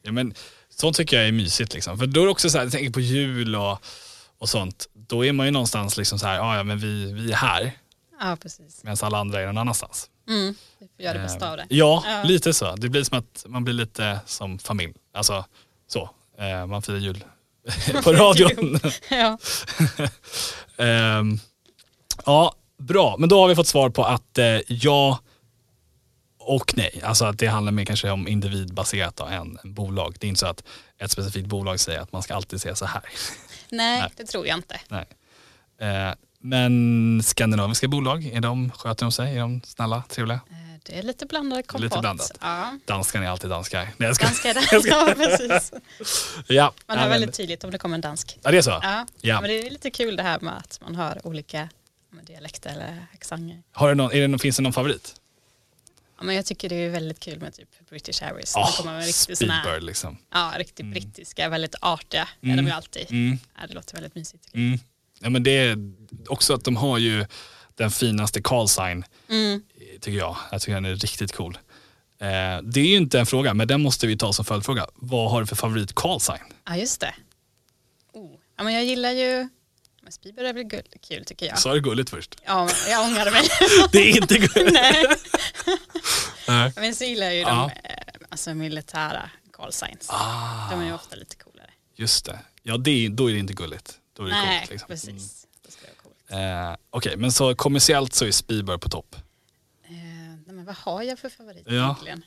[0.03, 0.35] Ja, men,
[0.71, 1.75] sånt tycker jag är mysigt.
[1.75, 1.99] Liksom.
[1.99, 3.79] För då är det också så här, jag tänker på jul och,
[4.38, 4.88] och sånt.
[4.93, 7.73] Då är man ju någonstans liksom så här, "Ja, ja men vi, vi är här.
[8.21, 8.85] Ja, precis.
[8.85, 10.11] Medan alla andra är någon annanstans.
[10.29, 10.55] Mm.
[10.79, 11.67] Vi får göra det bästa Eh, av det.
[11.69, 12.23] Ja, Ja.
[12.25, 12.77] lite så.
[12.77, 14.95] Det blir som att man blir lite som familj.
[15.14, 15.45] Alltså
[15.87, 16.11] så.
[16.38, 17.25] Eh, man firar jul
[18.05, 18.81] på radion.
[19.11, 19.38] Ja.
[20.77, 21.38] Ehm,
[22.27, 23.17] ja, bra.
[23.19, 25.19] Men då har vi fått svar på att eh, ja
[26.47, 27.01] och nej.
[27.05, 30.17] Alltså att det handlar mer kanske om individbaserat då, än bolag.
[30.21, 30.65] Det är inte så att
[30.99, 33.03] ett specifikt bolag säger att man ska alltid säga så här.
[33.69, 34.11] Nej, Nej.
[34.17, 34.81] det tror jag inte.
[34.89, 35.05] nej.
[35.81, 39.37] Eh, men skandinaviska bolag, är de, sköter de sig?
[39.37, 40.41] Är de snälla, trevliga?
[40.51, 41.81] Eh, Det är lite blandad kompott.
[41.85, 42.33] Lite blandat.
[42.41, 42.79] Ja.
[42.85, 43.89] Danskarna är alltid danskar.
[43.97, 44.25] Nej, jag ska.
[44.27, 44.49] Ganska
[44.89, 45.73] ja, precis.
[46.49, 48.39] Ja, Man hör väldigt tydligt om det kommer en dansk.
[48.43, 48.71] Ja, det är så?
[48.83, 49.07] Ja.
[49.21, 49.41] Ja.
[49.41, 51.69] Men det är lite kul det här med att man hör olika
[52.27, 53.63] dialekter eller accenter.
[53.73, 55.15] Har du någon, är det någon, finns det någon favorit?
[56.27, 58.55] Men jag tycker det är väldigt kul med typ British Airways.
[58.55, 60.19] Det kommer med riktigt såna liksom.
[60.33, 62.57] ja, riktigt brittiska, väldigt artiga är Mm.
[62.57, 63.07] de ju alltid.
[63.11, 64.49] Mm, Ja, det låter väldigt mysigt.
[64.55, 64.79] mm.
[65.21, 65.77] Ja, men det är
[66.29, 67.27] också att de har ju
[67.75, 69.63] den finaste call sign, Mm.
[70.01, 70.37] tycker jag.
[70.51, 71.59] Jag tycker den är riktigt cool.
[72.21, 74.87] Eh, det är ju inte en fråga, men den måste vi ta som följdfråga.
[74.95, 76.39] Vad har du för favorit call sign?
[76.67, 77.15] Ja, just det.
[78.13, 78.31] Oh.
[78.57, 79.49] Ja, men jag gillar ju,
[80.05, 81.59] men Speedbird är väl gull- kul tycker jag.
[81.59, 82.37] Sa du gulligt först?
[82.45, 83.43] Ja, men jag ångrade mig.
[83.93, 84.73] Det är inte gulligt.
[84.73, 85.05] Nej.
[86.49, 86.73] Nej.
[86.77, 87.71] Men så gillar jag ju Ja.
[87.83, 87.97] de eh,
[88.29, 90.07] alltså militära call signs.
[90.11, 91.71] Ah, De är ju ofta lite coolare.
[91.95, 92.38] just det.
[92.62, 93.99] Ja, det då är det inte gulligt.
[94.17, 94.71] Då är det Nej, coolt.
[94.71, 94.87] Liksom.
[94.88, 95.47] precis.
[95.67, 96.31] Det ska vara coolt.
[96.31, 96.69] Mm.
[96.71, 99.17] Eh, Okej, men så kommersiellt så är Speedbird på topp.
[99.85, 99.90] Eh,
[100.47, 101.73] nej, men vad har jag för favorit Ja.
[101.73, 102.25] egentligen?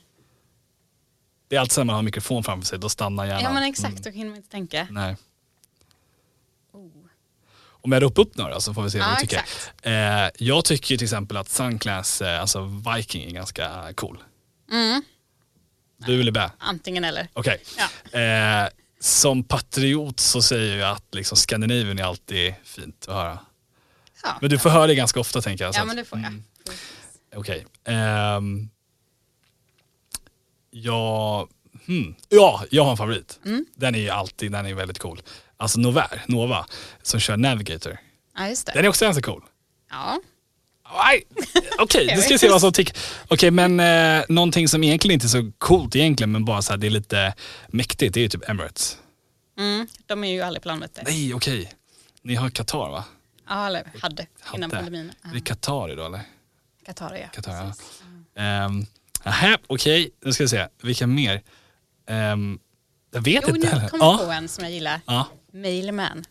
[1.48, 3.44] Det är alltid när man har mikrofon framför sig, då stannar hjärnan.
[3.44, 4.02] Ja men exakt, Mm.
[4.04, 4.88] då hinner man inte tänka.
[4.92, 5.16] Nej.
[7.88, 9.44] Om jag ropar upp några så får vi se vad Ja, du tycker.
[9.82, 14.24] Eh, jag tycker till exempel att Sunclass, eh, alltså Viking är ganska cool.
[14.72, 15.02] Mm.
[15.98, 16.52] Du eller bä?
[16.58, 17.28] Antingen eller.
[17.34, 17.62] Okej.
[17.78, 18.20] Ja.
[18.20, 18.70] Eh,
[19.00, 23.40] som patriot så säger jag att liksom Scandinavian är alltid fint att höra.
[24.24, 25.76] Ja, Men du får höra det ganska ofta tänker jag.
[25.76, 26.28] ja men det får jag.
[26.28, 26.44] Mm,
[27.36, 27.66] Okej.
[27.86, 28.70] Ehm,
[30.72, 31.48] ja,
[31.86, 32.16] hmm.
[32.30, 33.40] ja, jag har en favorit.
[33.46, 33.66] Mm.
[33.76, 35.22] Den är ju alltid den är väldigt cool.
[35.58, 36.66] Alltså Novair, Nova,
[37.02, 37.98] som kör Navigator.
[38.38, 38.72] Ja just det.
[38.72, 39.44] Den är också ganska cool.
[39.90, 40.20] Ja.
[41.06, 41.24] Nej,
[41.80, 42.98] Okej, Jag nu ska vi se vad som tycker.
[43.28, 46.78] Okej, men eh, någonting som egentligen inte är så coolt egentligen, men bara så här,
[46.78, 47.34] det är lite
[47.68, 48.98] mäktigt, det är ju typ Emirates.
[49.58, 49.88] Mm.
[50.06, 51.04] De är ju aldrig på landvetter.
[51.08, 51.74] Nej, okej.
[52.22, 53.04] Ni har Qatar va?
[53.50, 54.76] Ja eller hade innan Hade.
[54.84, 55.12] pandemin.
[55.24, 55.30] Ja.
[55.30, 56.22] Det är Qatar idag eller?
[56.86, 57.28] Qatar ja.
[57.34, 57.74] Qatar,
[58.36, 58.66] ja.
[58.66, 58.86] Um,
[59.24, 60.68] aha, okej, nu ska vi se.
[60.82, 61.42] Vilka mer?
[62.08, 62.60] Ehm,
[63.12, 63.90] jag vet Jo inte nu heller.
[63.90, 65.02] kom jag på en som jag gillar.
[65.06, 65.28] ja.
[65.62, 66.18] Mailman.
[66.18, 66.24] Är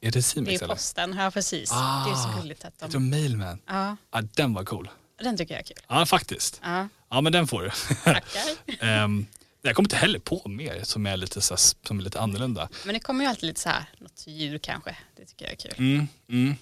[0.00, 0.74] det Det är Simex ju eller?
[0.74, 1.70] posten, ja precis.
[1.70, 2.90] Det är så Ah, gulligt att de...
[2.90, 3.58] tror Mailman.
[3.66, 4.88] Ja, Ja, den var cool.
[5.22, 5.84] den tycker jag är kul.
[5.88, 6.60] Ja, faktiskt.
[6.62, 7.70] Ja, Ja, men den får du.
[8.04, 9.02] tackar.
[9.04, 9.26] um,
[9.62, 12.68] jag kommer inte heller på mer som är lite, så här, som är lite annorlunda.
[12.84, 14.96] Men det kommer ju alltid lite så här, något djur kanske.
[15.16, 15.74] Det tycker jag är kul.
[15.78, 16.54] Mm, mm.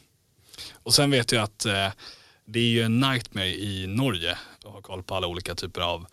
[0.73, 1.89] Och sen vet jag att eh,
[2.45, 6.07] det är ju en nightmare i Norge att ha koll på alla olika typer av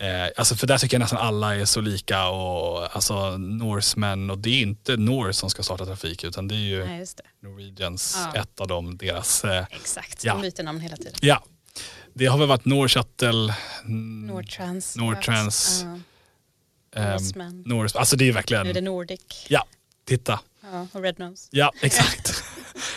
[0.00, 4.38] Eh, alltså för där tycker jag nästan alla är så lika och alltså Norsemen och
[4.38, 7.46] det är inte Norse som ska starta trafik utan det är ju Nej, det.
[7.48, 8.40] Norwegians, Ja.
[8.40, 10.32] ett av dem, deras, eh, Exakt, Ja.
[10.32, 11.12] de byter namn hela tiden.
[11.20, 11.44] ja.
[12.14, 14.26] Det har väl varit Norse Shuttle, mm.
[14.26, 15.84] Nordtrans.
[15.84, 15.98] Ja.
[17.00, 17.62] ehm, Norseman.
[17.66, 19.46] Norse, alltså det är Nu är verkligen, det Nordic.
[19.48, 19.64] ja,
[20.06, 20.40] titta.
[20.72, 21.48] Ja, och Red Nose.
[21.52, 22.42] Ja, exakt.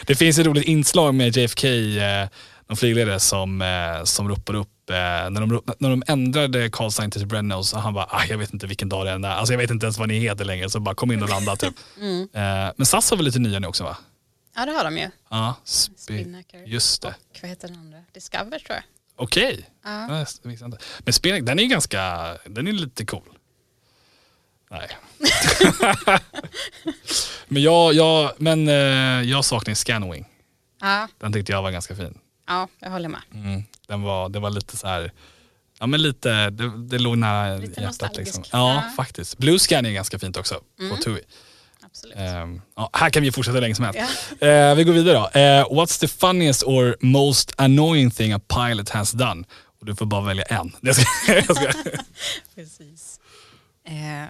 [0.06, 2.30] det finns ett roligt inslag med JFK, eh,
[2.68, 4.96] de flygledare som, eh, som ropar upp, eh,
[5.30, 8.67] när, de, när de ändrade call sign till Brennos han bara, ah, jag vet inte
[8.67, 10.96] vilken dag det är, alltså jag vet inte ens vad ni heter längre, så bara
[10.96, 11.74] kom in och landa typ.
[12.00, 12.22] Mm.
[12.34, 13.98] Eh, men SAS har väl lite nya nu också va?
[14.56, 15.10] Ja, det har de ju.
[15.30, 16.63] Ja, Spe- Spinnaker.
[16.65, 17.08] just det.
[17.08, 17.98] Och vad heter den andra?
[18.13, 18.84] Discover tror jag.
[19.15, 20.02] Okej, Ja.
[20.02, 20.26] Ja,
[21.04, 22.02] men Spinnaker, den är ju ganska,
[22.46, 23.24] den är lite cool.
[24.72, 24.88] Nej.
[27.48, 28.74] men jag, jag, men eh,
[29.30, 30.26] jag saknar Scanwing.
[30.82, 32.17] Ja, Den tyckte jag var ganska fin.
[32.52, 33.22] Ja, jag håller med.
[33.34, 33.64] Mm.
[33.88, 35.12] Den var, det var lite så här,
[35.80, 38.18] ja men lite, det, det låg nära Lite hjärtat.
[38.18, 38.44] Liksom.
[38.52, 39.38] Ja, faktiskt.
[39.38, 40.92] Blue Scan är ganska fint också Mm.
[40.98, 41.22] på TUI.
[41.86, 42.18] Absolut.
[42.18, 44.00] Ehm, ja, här kan vi fortsätta länge som helst.
[44.40, 44.48] Ja.
[44.48, 45.40] Eh, vi går vidare då.
[45.40, 49.44] Eh, what's the funniest or most annoying thing a pilot has done?
[49.80, 50.72] Och du får bara välja en.
[50.82, 51.72] Jag ska, jag ska.
[52.56, 53.20] Precis.
[53.88, 54.24] Eh,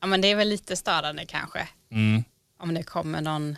[0.00, 1.68] ja, men det är väl lite störande kanske.
[1.92, 2.24] Mm,
[2.58, 3.56] Om det kommer någon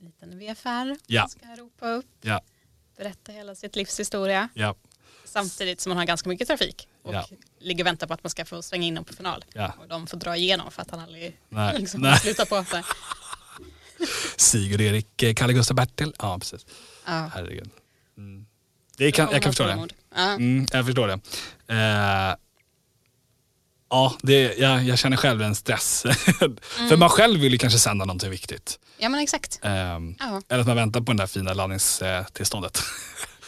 [0.00, 1.28] liten VFR Ja.
[1.28, 2.40] som ska ropa upp, ja,
[3.00, 4.48] berätta hela sitt livs historia.
[4.54, 4.74] ja,
[5.24, 6.88] Samtidigt som man har ganska mycket trafik.
[7.02, 7.26] och Ja.
[7.58, 9.44] ligger och väntar på att man ska få svänga in dem på final.
[9.52, 9.72] Ja.
[9.80, 11.74] Och de får dra igenom för att han aldrig Nej.
[11.78, 12.18] liksom, Nej.
[12.18, 12.64] slutar på.
[12.64, 12.82] Så.
[14.36, 16.12] Sigurd-Erik, eh, Kalle Gustav Bertil.
[16.18, 16.66] Ja, precis.
[17.06, 17.30] Ja.
[17.34, 17.70] Herregud.
[18.16, 18.46] Mm.
[18.96, 19.88] Det kan, jag kan förstå det.
[20.16, 21.20] Mm, jag förstår det.
[21.74, 22.36] Eh,
[23.90, 26.02] ja, det, jag, jag känner själv en stress.
[26.88, 28.78] För man själv vill ju kanske sända någonting viktigt.
[28.98, 29.58] ja men exakt.
[29.62, 30.40] Ehm, Ja.
[30.48, 32.82] Eller att man väntar på det där fina laddningstillståndet.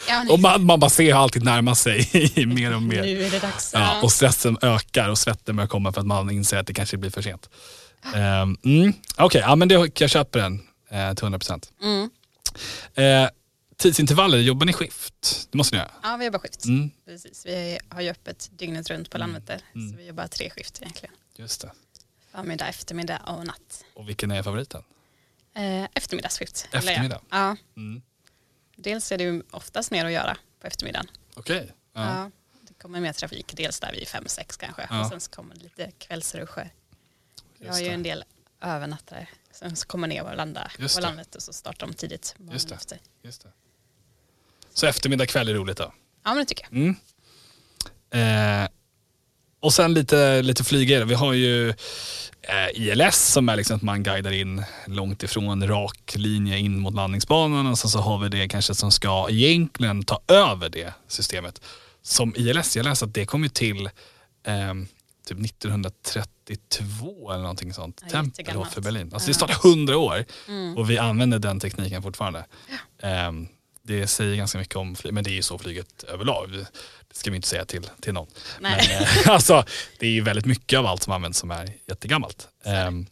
[0.07, 2.09] Ja, Och man, man bara ser hur allting närmar sig
[2.47, 3.01] mer och mer.
[3.01, 3.71] Nu är det dags.
[3.73, 6.97] Ja, och stressen ökar och svetten börjar komma för att man inser att det kanske
[6.97, 7.49] blir för sent.
[8.15, 10.53] Um, mm, Okej, ja, men det, jag köper den
[10.91, 11.63] eh, till 100%.
[11.83, 12.09] Mm.
[13.23, 13.29] Eh,
[13.77, 15.47] tidsintervaller, jobbar ni skift?
[15.51, 15.91] Det måste ni göra.
[16.03, 16.65] Ja, vi jobbar skift.
[16.65, 17.45] Mm, Precis.
[17.45, 19.57] Vi har ju öppet dygnet runt på Landvetter.
[19.73, 21.15] Så vi jobbar tre skift egentligen.
[21.35, 21.71] just det.
[22.31, 23.85] Förmiddag, eftermiddag och natt.
[23.93, 24.83] Och vilken är favoriten?
[25.55, 26.67] Eh, eftermiddagsskift.
[26.71, 26.79] jag.
[26.79, 27.21] Eftermiddag?
[27.29, 27.55] Ja.
[27.77, 28.01] Mm.
[28.75, 31.07] Dels är det ju oftast mer att göra på eftermiddagen.
[31.35, 31.73] Okej.
[31.93, 32.01] Ja.
[32.15, 32.31] Ja.
[32.67, 34.87] Det kommer mer trafik, dels där vid fem sex kanske.
[34.89, 35.01] Ja.
[35.01, 36.69] Och sen så kommer det lite kvällsruscher.
[37.59, 38.23] Just har ju en del
[38.61, 41.01] övernattare som så kommer ner och landar på det.
[41.01, 42.75] landet och så startar de tidigt Just det.
[42.75, 42.97] efter.
[43.23, 43.49] Just det.
[44.73, 45.93] Så eftermiddag kväll är roligt då?
[46.23, 46.73] Ja men det tycker jag.
[46.81, 46.95] Mm.
[48.63, 48.69] Eh,
[49.59, 51.05] och sen lite, lite flygare.
[51.05, 51.69] Vi har ju
[52.41, 56.93] eh, ILS som är liksom att man guidar in långt ifrån rak linje in mot
[56.93, 61.61] landningsbanan och sen så har vi det kanske som ska egentligen ta över det systemet.
[62.01, 63.85] Som ILS, jag läste att det kom ju till
[64.43, 64.73] eh,
[65.25, 65.37] typ
[66.49, 68.01] 1932 eller någonting sånt.
[68.03, 69.09] Ja, Tempelhof för Berlin.
[69.13, 69.33] Alltså det Ja.
[69.47, 70.77] startade 100 år Mm.
[70.77, 72.45] och vi använder den tekniken fortfarande.
[73.01, 73.47] Ehm,
[73.83, 76.51] det säger ganska mycket om flyg, men det är ju så flyget överlag.
[76.51, 78.27] Det ska vi inte säga till, till någon.
[78.59, 78.85] Nej.
[78.89, 79.65] Men, eh, alltså,
[79.99, 82.47] det är ju väldigt mycket av allt som används som är jättegammalt.
[82.65, 83.07] Ehm,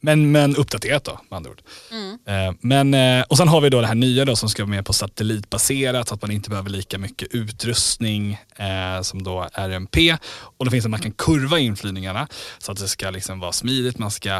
[0.00, 1.62] men, men uppdaterat då med andra ord.
[1.90, 2.18] Mm.
[2.26, 4.70] Eh, Men, eh, och sen har vi då det här nya då som ska vara
[4.70, 10.16] med på satellitbaserat, så att man inte behöver lika mycket utrustning eh, som då RMP.
[10.32, 13.98] Och det finns att man kan kurva inflygningarna så att det ska liksom vara smidigt.
[13.98, 14.30] Man ska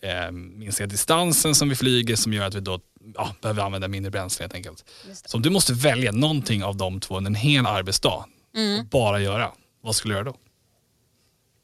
[0.00, 2.80] eh, minska distansen som vi flyger som gör att vi då
[3.14, 4.84] ja, behöver använda mindre bränsle helt enkelt.
[5.26, 8.24] Så om du måste välja någonting av de två under en hel arbetsdag
[8.56, 8.86] Mm.
[8.90, 9.50] bara göra,
[9.82, 10.36] vad skulle du göra då?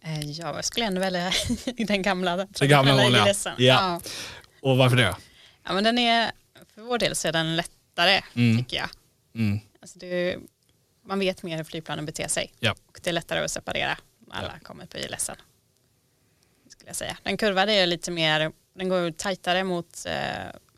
[0.05, 1.33] Eh, Ja, jag skulle ändå välja
[1.77, 2.37] i den gamla.
[2.37, 3.27] Det gamla vanliga.
[3.45, 3.55] Ja.
[3.59, 4.01] Ja.
[4.63, 5.17] Och varför det?
[5.65, 6.33] ja, men den är,
[6.75, 8.59] för vår del så är den lättare Mm.
[8.59, 8.89] tycker jag.
[9.35, 9.61] Mm.
[9.81, 10.37] Alltså det,
[11.07, 12.53] man vet mer hur flygplanen beter sig.
[12.59, 12.75] Ja.
[12.89, 15.37] Och det är lättare att separera när alla kommer på ILSen.
[16.69, 17.17] Skulle jag säga.
[17.23, 20.15] Den kurvade är lite mer, den går tajtare mot eh,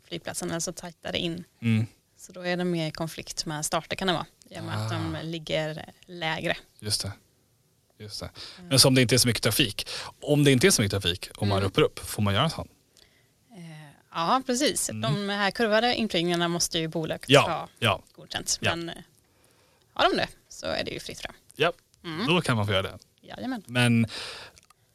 [0.07, 1.43] flygplatsen, alltså tajtare in.
[1.61, 1.85] Mm.
[2.17, 4.25] Så då är det mer konflikt med starter kan det vara.
[4.49, 5.21] I och med att de Ah.
[5.21, 6.57] ligger lägre.
[6.79, 7.11] Just det.
[8.01, 8.29] Just det.
[8.57, 8.69] Mm.
[8.69, 9.87] Men som det inte är så mycket trafik.
[10.21, 11.69] Om det inte är så mycket trafik, om man Mm.
[11.69, 12.61] ropar upp, får man göra så?
[13.57, 14.87] Eh, ja, precis.
[14.93, 17.33] De här kurvade inflygningarna måste ju bolaget Mm.
[17.33, 18.57] Ja, ha ja, godkänt.
[18.61, 18.75] Ja.
[18.75, 18.95] Men eh,
[19.93, 21.33] har de det så är det ju fritt fram.
[21.55, 21.73] ja.
[22.03, 22.27] Mm.
[22.27, 22.97] Då kan man få göra det.
[23.21, 23.63] Jajamän.
[23.67, 24.07] Men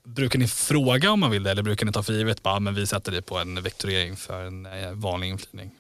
[0.05, 2.75] brukar ni fråga om man vill det eller brukar ni ta för givet bara men
[2.75, 5.71] vi sätter det på en vektorering för en eh, vanlig inflygning?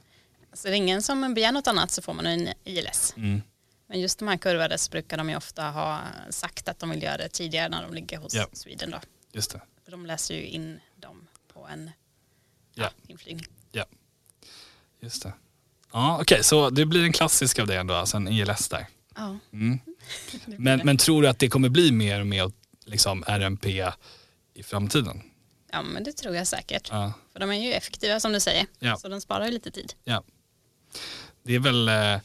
[0.52, 3.14] Så är det ingen som begär något annat så får man en ILS.
[3.16, 3.42] Mm.
[3.87, 7.03] Men just de här kurvade så brukar de ju ofta ha sagt att de vill
[7.03, 8.46] göra det tidigare när de ligger hos Ja.
[8.53, 9.01] Sweden då.
[9.33, 9.61] Just det.
[9.85, 11.90] För de läser ju in dem på en
[12.75, 12.85] Ja.
[12.85, 12.90] ja.
[13.07, 13.46] inflygning.
[15.01, 15.33] Just det.
[15.92, 18.87] Ja, Okej, så det blir en klassisk av det ändå, alltså en ILS där.
[19.14, 19.79] Ja, Mm.
[20.46, 22.53] Men, men tror du att det kommer bli mer och mer
[22.85, 23.66] liksom RMP
[24.55, 25.22] i framtiden?
[25.72, 26.88] ja, men det tror jag säkert.
[26.90, 27.12] Ja.
[27.33, 28.66] För de är ju effektiva som du säger.
[28.79, 28.96] Ja.
[28.96, 29.94] Så de sparar ju lite tid.
[31.42, 32.20] Det är väl eh,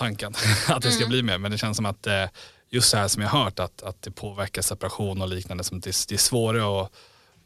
[0.00, 0.34] tanken
[0.68, 2.24] att det ska bli mer men det känns som att eh,
[2.68, 5.80] just så här som jag har hört att, att det påverkar separation och liknande som
[5.80, 6.92] det, det är svårare att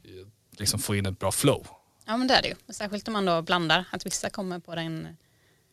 [0.05, 0.27] eh,
[0.59, 1.67] liksom få in ett bra flow.
[2.07, 2.55] Ja men det är det ju.
[2.69, 3.85] Särskilt om man då blandar.
[3.91, 5.17] Att vissa kommer på den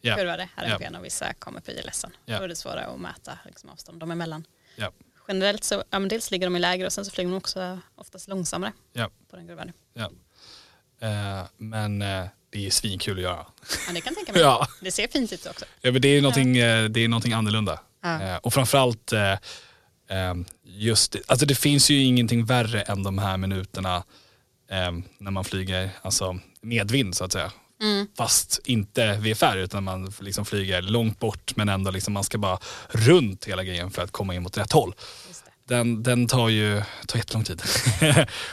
[0.02, 2.12] Ja, kurvade RMPn och vissa kommer på ILSen.
[2.26, 2.38] Ja.
[2.38, 4.44] Då är det svårare att mäta liksom, avstånd dem emellan.
[4.76, 4.92] ja,
[5.28, 8.28] Generellt så, ja, dels ligger de i lägre och sen så flyger de också oftast
[8.28, 9.72] långsammare ja, på den kurvan.
[9.94, 10.12] ja.
[11.02, 13.46] Eh, men eh, det är svinkul att göra.
[13.88, 14.42] Ja det kan tänka mig.
[14.42, 14.68] Ja.
[14.82, 15.66] Det ser fint ut också.
[15.82, 17.80] Ja, men det är någonting, eh, det är någonting annorlunda.
[18.04, 18.38] Ja.
[18.38, 23.96] Och framförallt eh, eh, just, alltså det finns ju ingenting värre än de här minuterna
[24.72, 27.52] eh, när man flyger alltså medvind så att säga.
[27.82, 28.08] Mm.
[28.18, 32.60] Fast inte VFR utan man liksom flyger långt bort men ändå liksom man ska bara
[32.90, 34.94] runt hela grejen för att komma in mot rätt håll.
[35.72, 35.76] Det.
[35.78, 37.62] Den, den tar ju tar jättelång tid.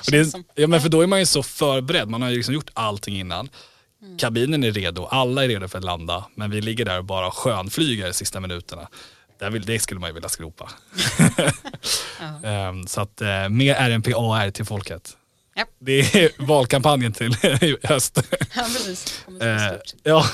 [0.07, 2.55] och det, ja, men för då är man ju så förberedd, man har ju liksom
[2.55, 3.49] gjort allting innan.
[4.03, 4.19] Mm.
[4.19, 7.31] Kabinen är redo, alla är redo för att landa men vi ligger där och bara
[7.31, 8.89] skönflyger de sista minuterna.
[9.41, 10.71] Där vill, det skulle man ju vilja skropa.
[12.45, 15.17] Ehm, så att eh, mer RMP AR till folket.
[15.55, 15.65] Ja.
[15.79, 17.35] Det är valkampanjen till
[17.83, 18.19] höst.
[18.55, 19.05] ja precis.
[19.05, 20.01] Det kommer bli Eh, stort.
[20.03, 20.27] ja,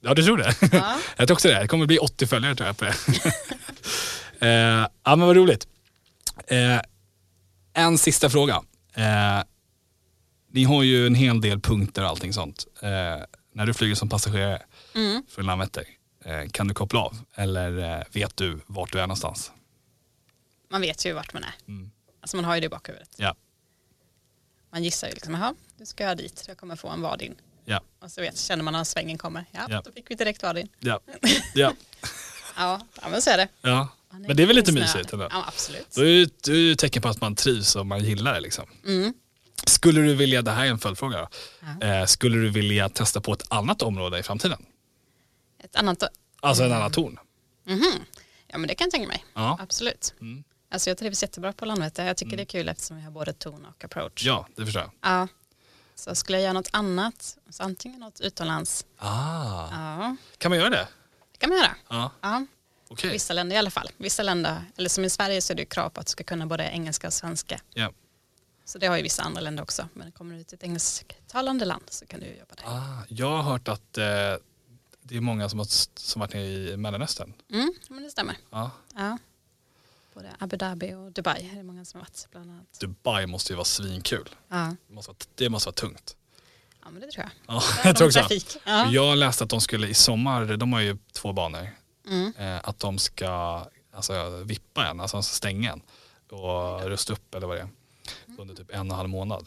[0.00, 0.54] ja, du tror det?
[0.72, 0.96] Ja.
[1.16, 1.60] Jag tror också det.
[1.60, 2.94] Det kommer bli 80 följare tror jag på det.
[4.46, 5.66] eh, ja men vad roligt.
[6.46, 6.80] Eh,
[7.72, 8.62] en sista fråga.
[8.94, 9.42] Eh,
[10.52, 12.66] ni har ju en hel del punkter och allting sånt.
[12.82, 12.88] Eh,
[13.54, 14.62] när du flyger som passagerare
[14.94, 15.22] Mm.
[15.28, 15.84] från Landvetter,
[16.24, 17.16] eh, kan du koppla av?
[17.34, 19.52] Eller eh, vet du vart du är någonstans?
[20.70, 21.54] Man vet ju vart man är.
[21.68, 21.90] Mm.
[22.20, 23.10] Alltså man har ju det i bakhuvudet.
[23.16, 23.34] Ja.
[24.72, 27.34] Man gissar ju liksom, jaha, nu ska jag dit, jag kommer få en vad in.
[27.64, 27.80] Ja.
[28.00, 29.82] Och så vet, känner man när svängen kommer, ja, Ja.
[29.84, 30.68] då fick vi direkt vad in.
[30.78, 31.00] Ja.
[31.54, 31.72] ja.
[32.56, 33.48] Ja, ja men så är det.
[33.60, 33.88] ja.
[34.10, 35.28] Men det är väl lite mysigt ändå?
[35.30, 35.90] Ja, absolut.
[35.94, 36.00] Det
[36.50, 38.64] är ju ett tecken på att man trivs och man gillar det liksom.
[38.86, 39.14] Mm.
[39.66, 41.28] Skulle du vilja, det här är en följdfråga.
[41.80, 41.86] Ja.
[41.86, 44.66] Eh, skulle du vilja testa på ett annat område i framtiden?
[45.64, 46.02] Ett annat,
[46.40, 47.18] Alltså en annan torn?
[47.66, 47.84] mhm.
[48.46, 49.24] ja men det kan jag tänka mig.
[49.34, 49.58] Ja.
[49.62, 50.14] Absolut.
[50.20, 50.44] Mm.
[50.72, 52.06] Alltså jag trivs jättebra på Landvetter.
[52.06, 54.24] Jag tycker det är kul eftersom jag har både ton och approach.
[54.26, 54.90] Ja, det förstår jag.
[55.02, 55.28] Ja.
[55.94, 59.68] Så skulle jag göra något annat, så antingen något utomlands, Ah.
[59.70, 60.88] ja, Kan man göra det?
[61.32, 61.74] det kan man göra.
[61.88, 62.46] Ja, Ja.
[62.90, 63.10] Okej.
[63.10, 63.90] Vissa länder i alla fall.
[63.96, 66.24] Vissa länder, eller som i Sverige så är det ju krav på att du ska
[66.24, 67.60] kunna både engelska och svenska.
[67.74, 67.92] Ja.
[68.64, 69.88] Så det har ju vissa andra länder också.
[69.94, 72.64] Men kommer du till ett engelsktalande land så kan du jobba där.
[72.66, 74.04] Ah, jag har hört att eh,
[75.02, 75.66] det är många som har
[76.00, 77.32] som varit nere i Mellanöstern.
[77.52, 78.36] Mm, men det stämmer.
[78.50, 78.70] Ja.
[78.94, 79.18] Ja.
[80.14, 82.80] Både Abu Dhabi och Dubai är det många som har varit bland annat.
[82.80, 84.28] Dubai måste ju vara svinkul.
[84.48, 86.16] Ja, Det måste vara, det måste vara tungt.
[86.82, 87.56] ja men det tror jag.
[87.56, 88.28] Ja, jag tror också.
[88.64, 88.90] Ja.
[88.90, 91.68] Jag läste att de skulle i sommar, de har ju två banor,
[92.10, 92.32] Mm.
[92.38, 95.82] eh, att de ska alltså, vippa en, alltså stänga en
[96.30, 97.68] och rusta upp eller vad det är
[98.38, 99.46] under typ en och en halv månad.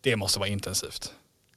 [0.00, 1.12] Det måste vara intensivt.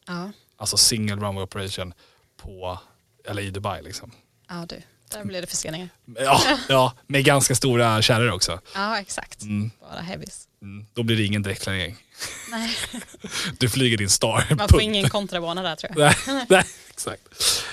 [0.08, 0.32] Ja.
[0.58, 1.94] Alltså single runway operation
[2.38, 2.80] på,
[3.26, 4.12] eller i Dubai liksom.
[4.50, 4.82] ja, du.
[5.12, 5.90] Där blir det förseningar.
[6.20, 8.60] Ja, ja med ganska stora kärror också.
[8.76, 9.42] Ja, exakt.
[9.42, 10.48] Mm, Bara heavies.
[10.62, 10.86] mm.
[10.94, 11.98] Då blir det ingen direktplanering.
[12.52, 12.76] Nej,
[13.60, 14.46] Du flyger din star.
[14.50, 14.82] man får punkt.
[14.84, 16.16] ingen kontrabana där tror jag.
[16.28, 17.24] Nej, nej exakt.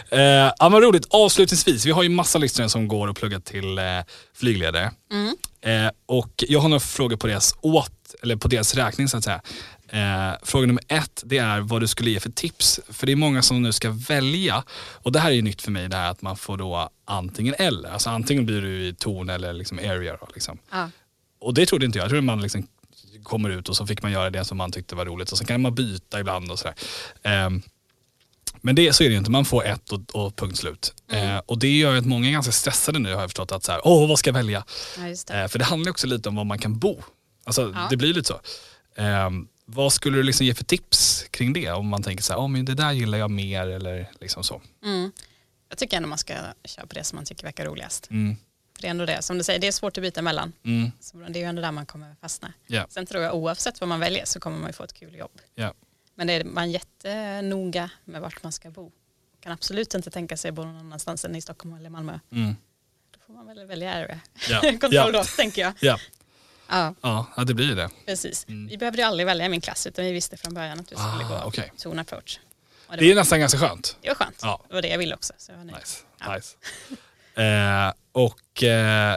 [0.08, 0.20] Eh,
[0.58, 1.06] ja, vad roligt.
[1.10, 3.84] Avslutningsvis, vi har ju massa lyssnare som går och pluggar till eh,
[4.34, 4.90] flygledare.
[5.12, 5.36] Mm.
[5.62, 9.24] Eh, och jag har några frågor på deras, åt, eller på deras räkning så att
[9.24, 9.42] säga.
[9.92, 12.80] Eh, fråga nummer ett, det är vad du skulle ge för tips.
[12.88, 14.64] För det är många som nu ska välja.
[14.92, 17.54] Och det här är ju nytt för mig, det här att man får då antingen
[17.58, 17.88] eller.
[17.88, 20.16] Alltså antingen blir du i torn eller liksom area.
[20.20, 20.58] Då, liksom.
[20.70, 20.90] Ja.
[21.40, 22.04] Och det trodde inte jag.
[22.04, 22.66] Jag trodde man liksom
[23.22, 25.44] kommer ut och så fick man göra det som man tyckte var roligt och så
[25.44, 26.74] kan man byta ibland och sådär.
[27.22, 27.62] Ehm,
[28.60, 30.94] men det, så är det ju inte, man får ett och, och punkt slut.
[31.12, 33.52] Eh, och det gör ju att många är ganska stressade nu har jag förstått.
[33.52, 34.64] Att så här, åh vad ska jag välja?
[34.98, 35.40] ja, det.
[35.40, 37.02] Eh, för det handlar också lite om var man kan bo.
[37.44, 37.86] Alltså Ja.
[37.90, 38.40] det blir lite så.
[38.96, 41.70] Ehm, vad skulle du liksom ge för tips kring det?
[41.70, 44.60] Om man tänker så här, oh, men det där gillar jag mer eller liksom så.
[44.84, 45.12] Mm.
[45.68, 46.34] Jag tycker ändå man ska
[46.64, 48.10] köra på det som man tycker verkar roligast.
[48.10, 48.36] Mm.
[48.74, 50.52] För det är ändå det, som du säger, det är svårt att byta emellan.
[50.64, 50.92] Mm.
[51.00, 52.52] Så det är ju ändå där man kommer fastna.
[52.66, 52.86] Ja.
[52.88, 55.30] Sen tror jag oavsett vad man väljer så kommer man ju få ett kul jobb.
[55.54, 55.74] Ja.
[56.20, 58.92] Men är man jättenoga med vart man ska bo.
[59.40, 62.18] Kan absolut inte tänka sig bo någon annanstans än i Stockholm eller Malmö.
[62.32, 62.56] Mm.
[63.10, 64.20] Då får man väl välja area.
[64.50, 64.60] Ja.
[64.80, 65.10] Kontroll Ja.
[65.12, 65.72] då, tänker jag.
[65.80, 65.98] Ja.
[66.68, 66.94] Ja,
[67.36, 67.90] Ja, det blir det.
[68.06, 68.48] precis.
[68.48, 68.66] Mm.
[68.68, 71.08] Vi behövde ju aldrig välja min klass utan vi visste från början att vi skulle
[71.26, 71.72] Ah, gå okej.
[71.76, 72.38] zone approach.
[72.90, 73.96] Det, Det är var, nästan ganska skönt.
[74.00, 74.38] det var skönt.
[74.42, 74.64] Ja.
[74.68, 75.32] Det var det jag ville också.
[75.38, 75.76] Så jag var nöjd.
[75.78, 75.98] Nice.
[76.18, 76.34] Ja.
[76.34, 76.56] nice.
[77.42, 79.16] Eh, och eh,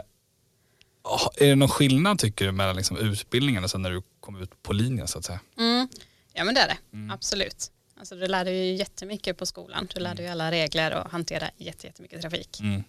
[1.02, 4.42] ah, är det någon skillnad tycker du mellan liksom utbildningen och sen när du kommer
[4.42, 5.40] ut på linjen så att säga?
[5.58, 5.88] Mm.
[6.36, 7.10] Ja men det är det, Mm.
[7.10, 7.70] absolut.
[7.96, 9.88] Alltså, du lär dig ju jättemycket på skolan.
[9.94, 12.60] Du lär dig ju alla regler och hantera jätte- jättemycket trafik.
[12.60, 12.84] Mm.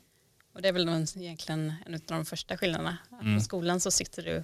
[0.53, 2.97] Och det är väl egentligen en av de första skillnaderna.
[3.21, 3.38] Mm.
[3.38, 4.43] På skolan så sitter du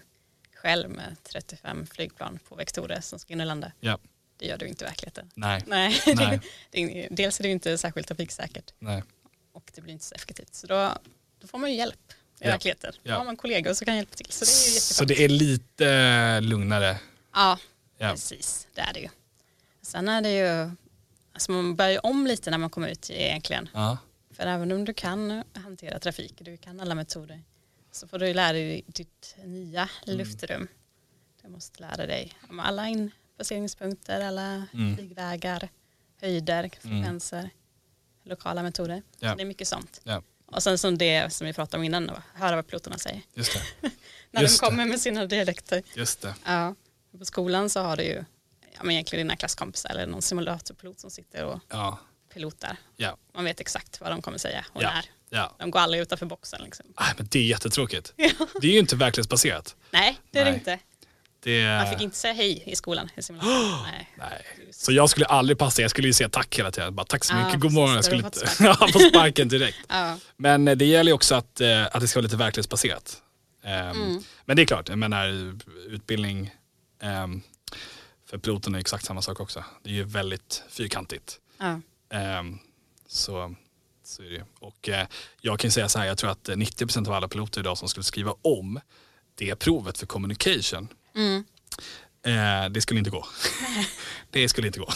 [0.55, 3.71] själv med 35 flygplan på vektorer som ska in och landa.
[3.79, 3.99] Ja.
[4.37, 5.31] Det gör du inte i verkligheten.
[5.35, 6.39] Nej, Nej, Nej.
[6.71, 9.03] Det, är, dels är det inte särskilt trafiksäkert nej.
[9.53, 10.53] och det blir inte så effektivt.
[10.55, 10.97] Så då,
[11.39, 12.47] då får man ju hjälp i Ja.
[12.47, 12.93] verkligheten.
[13.03, 13.17] Då Ja.
[13.17, 14.31] har man kollegor som kan hjälpa till.
[14.31, 14.79] Så det är ju.
[14.79, 16.97] Så det är lite lugnare?
[17.33, 17.59] Ja,
[18.01, 18.11] Ja.
[18.11, 18.67] precis.
[18.73, 19.09] Det är det ju.
[19.81, 20.71] Sen är det ju,
[21.33, 23.69] alltså man börjar om lite när man kommer ut egentligen.
[23.73, 23.97] Ja.
[24.31, 27.41] För även om du kan hantera trafik, du kan alla metoder,
[27.91, 30.17] så får du lära dig ditt nya Mm.
[30.17, 30.67] luftrum.
[31.41, 34.95] Du måste lära dig om alla inpasseringspunkter, alla Mm.
[34.97, 35.69] flygvägar,
[36.21, 37.49] höjder, frekvenser,
[38.23, 39.03] lokala metoder.
[39.19, 39.29] Ja.
[39.29, 40.01] Så det är mycket sånt.
[40.03, 40.23] Ja.
[40.45, 43.21] Och sen som det som vi pratade om innan, då, höra vad piloterna säger.
[43.33, 43.91] Just det.
[44.31, 44.69] När Just de det.
[44.69, 45.83] kommer med sina dialekter.
[45.95, 46.35] Just det.
[46.45, 46.75] Ja.
[47.19, 48.23] På skolan så har du ju
[48.73, 51.99] ja, men egentligen dina klasskompisar eller någon simulatorpilot som sitter och Ja.
[52.33, 52.77] pilotar.
[52.97, 53.17] Ja.
[53.35, 54.91] Man vet exakt vad de kommer säga och Ja.
[54.93, 55.05] när.
[55.29, 55.55] ja.
[55.59, 56.61] De går aldrig utanför boxen.
[56.63, 56.85] Liksom.
[56.99, 58.13] Nej, men det är jättetråkigt.
[58.61, 59.75] Det är ju inte verklighetsbaserat.
[59.91, 60.53] Nej, det är Nej.
[60.53, 60.79] det inte.
[61.43, 63.09] Det Man fick inte säga hej i skolan.
[63.15, 63.83] I simulatorn.
[63.91, 64.09] Nej.
[64.17, 64.45] Nej.
[64.71, 66.95] Så jag skulle aldrig passa, jag skulle ju säga tack hela tiden.
[66.95, 67.95] Bara, tack så Ja, mycket, god morgon.
[67.95, 68.39] Jag skulle inte...
[68.63, 69.77] Ja, på sparken direkt.
[69.89, 70.17] Ja.
[70.37, 73.21] Men eh, det gäller ju också att, eh, att det ska vara lite verklighetsbaserat.
[73.63, 74.23] Ehm, Mm.
[74.45, 75.53] Men det är klart, jag menar
[75.87, 76.51] utbildning
[78.25, 79.63] för piloten är exakt samma sak också.
[79.83, 81.39] Det är ju väldigt fyrkantigt.
[81.57, 81.81] Ja.
[82.09, 82.59] Ehm,
[83.07, 83.55] så,
[84.03, 84.43] så är det.
[84.59, 85.07] Och eh,
[85.41, 87.89] jag kan säga så här, jag tror att eh, 90% av alla piloter idag som
[87.89, 88.79] skulle skriva om
[89.35, 90.87] det provet för communication.
[91.15, 91.43] Mm.
[92.23, 93.25] Eh, det skulle inte gå.
[94.29, 94.89] det skulle inte gå.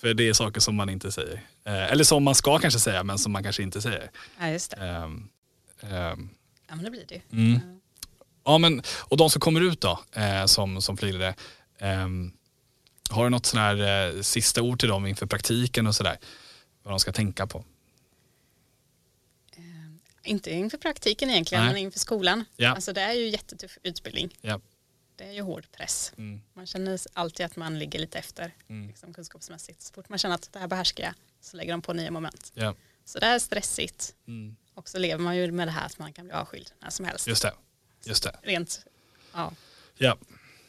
[0.00, 1.34] För det är saker som man inte säger.
[1.64, 4.10] Eh, eller som man ska kanske säga men som man kanske inte säger.
[4.40, 4.76] Ja, just det.
[4.76, 5.28] Ehm,
[5.80, 6.28] ehm,
[6.68, 7.20] Ja, men det blir det ju.
[7.32, 7.60] mm.
[8.44, 11.34] Ja, men, och de som kommer ut då eh, som, som flygledare.
[11.78, 12.32] ehm,
[13.10, 16.18] har du något sån här eh, sista ord till dem inför praktiken och sådär?
[16.82, 17.64] Vad de ska tänka på?
[20.24, 21.72] Inte inför praktiken egentligen, Nej.
[21.72, 22.44] men inför skolan.
[22.56, 22.74] Ja.
[22.74, 24.36] Alltså det är ju jättetuff utbildning.
[24.40, 24.60] Ja.
[25.16, 26.12] Det är ju hård press.
[26.18, 26.40] Mm.
[26.54, 28.88] Man känner alltid att man ligger lite efter Mm.
[28.88, 29.82] liksom, kunskapsmässigt.
[29.82, 32.52] Så fort man känner att det här behärskar jag så lägger de på nya moment.
[32.54, 32.74] Ja.
[33.04, 34.14] Så det är stressigt.
[34.26, 34.56] Mm.
[34.74, 37.04] Och så lever man ju med det här att man kan bli avskild när som
[37.04, 37.26] helst.
[37.26, 37.52] Just det.
[38.04, 38.36] Just det.
[38.42, 38.80] Rent,
[39.34, 39.52] ja,
[39.98, 40.16] Ja.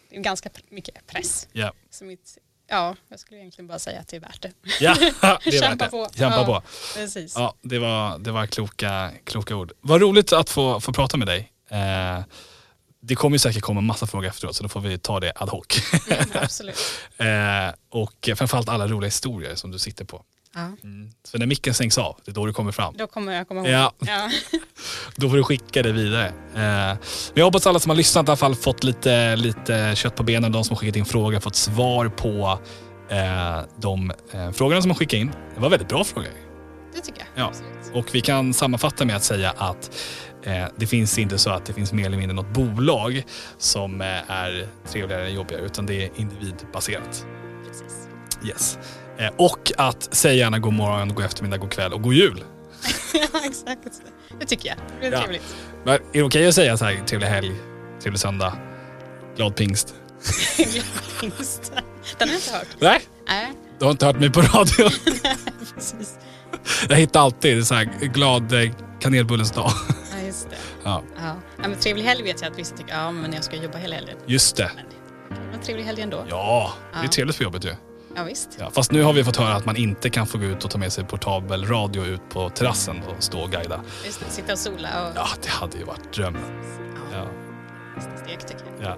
[0.09, 1.47] det är ganska mycket press.
[1.51, 1.73] Ja.
[1.89, 4.51] Så mitt, ja, jag skulle egentligen bara säga att det är värt det.
[4.79, 5.21] Ja, det är
[5.51, 5.91] värt Kämpa det.
[5.91, 6.09] på.
[6.15, 6.45] Kämpa Ja.
[6.45, 6.61] på.
[6.99, 7.35] Precis.
[7.37, 9.71] Ja, det var, det var kloka, kloka ord.
[9.81, 11.51] Vad roligt att få, få prata med dig.
[11.69, 12.19] Eh,
[13.05, 15.51] det kommer ju säkert komma massa frågor efteråt så då får vi ta det ad
[15.51, 15.65] hoc.
[16.11, 16.75] Mm, absolut.
[17.17, 20.25] eh, och framförallt alla roliga historier som du sitter på.
[20.55, 20.61] Ja.
[20.83, 21.11] Mm.
[21.23, 22.93] Så när micken stängs av, det är då du kommer fram.
[22.97, 23.69] Då kommer jag komma ihåg.
[23.69, 23.91] Ja.
[23.99, 24.29] Ja.
[25.15, 26.27] Då får du skicka det vidare.
[26.27, 26.97] Eh, men
[27.33, 30.51] jag hoppas alla som har lyssnat i alla fall fått lite, lite kött på benen.
[30.51, 32.59] De som har skickat in frågor fått svar på
[33.09, 35.31] eh, de eh, frågorna som har skickat in.
[35.55, 36.29] Det var väldigt bra frågor.
[36.93, 37.43] Det tycker jag.
[37.43, 37.47] Ja.
[37.47, 37.91] Absolut.
[37.93, 39.91] Och vi kan sammanfatta med att säga att
[40.43, 43.23] eh, det finns inte så att det finns mer eller mindre något bolag
[43.57, 47.25] som eh, är trevligare eller jobbigare utan det är individbaserat.
[47.67, 48.07] Precis.
[48.47, 48.77] Yes.
[49.17, 52.43] Eh, och att säga gärna god morgon, god eftermiddag, god kväll och god jul.
[53.13, 53.79] ja, exakt.
[54.39, 54.77] Det tycker jag.
[54.77, 55.19] Det blir Ja.
[55.19, 55.55] trevligt.
[55.85, 57.51] Men är det okej att säga så här trevlig helg,
[58.01, 58.53] trevlig söndag,
[59.35, 59.93] glad pingst?
[61.21, 61.71] Pingst.
[62.17, 62.67] Den har jag inte hört.
[62.79, 64.89] Nej, Nej, du har inte hört mig på radio.
[65.75, 66.17] precis.
[66.89, 67.83] Jag hittar alltid så här
[68.13, 69.71] glad eh, kanelbullens dag.
[70.11, 70.55] Ja, just det.
[70.83, 71.35] Ja, Ja.
[71.61, 73.95] Ja, men trevlig helg vet jag att vissa tycker, ja men jag ska jobba hela
[73.95, 74.17] helgen.
[74.25, 74.71] just det.
[74.75, 74.85] Men
[75.29, 76.25] det kan vara en trevlig helg ändå.
[76.29, 77.09] Ja, det är Ja.
[77.09, 77.75] trevligt på jobbet ju.
[78.15, 78.49] Ja, visst.
[78.59, 80.71] Ja, fast nu har vi fått höra att man inte kan få gå ut och
[80.71, 83.81] ta med sig portabel radio ut på terrassen och stå och guida.
[84.05, 84.25] Just det.
[84.29, 86.41] Sitta och sola och Ja, det hade ju varit drömmen.
[87.11, 87.17] ja.
[87.17, 87.25] Ja,
[87.95, 88.97] nästa steg tycker jag.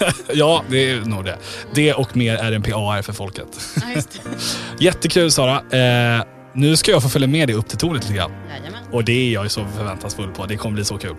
[0.00, 0.12] ja.
[0.34, 1.38] ja det är nog det.
[1.74, 3.46] Det och mer RMPAR för folket.
[3.80, 4.84] Ja, just det.
[4.84, 5.56] Jättekul Sara.
[6.18, 8.32] Eh, nu ska jag få följa med dig upp till tornet lite grann.
[8.48, 8.80] Jajamän.
[8.92, 10.46] Och det är jag ju så förväntansfull på.
[10.46, 11.16] Det kommer bli så kul.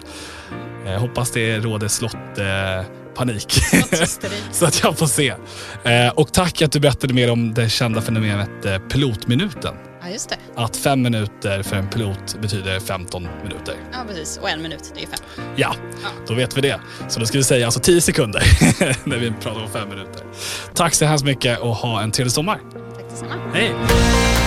[0.86, 2.86] Eh, hoppas det råder slott eh,
[3.16, 3.52] panik.
[4.52, 5.34] Så att jag får se.
[5.84, 9.76] Eh, och tack att du berättade mer om det kända fenomenet eh, pilotminuten.
[10.02, 10.36] Ja, just det.
[10.56, 13.76] Att fem minuter för en pilot betyder 15 minuter.
[13.92, 14.38] Ja, precis.
[14.42, 15.46] Och en minut, det är fem.
[15.56, 16.10] Ja, Ja.
[16.28, 16.80] då vet vi det.
[17.10, 18.44] Så då ska vi säga alltså 10 sekunder
[19.10, 20.22] när vi pratar om fem minuter.
[20.74, 22.60] Tack så hemskt mycket och ha en trevlig sommar.
[22.96, 23.34] Tack detsamma.
[23.54, 24.43] Hej!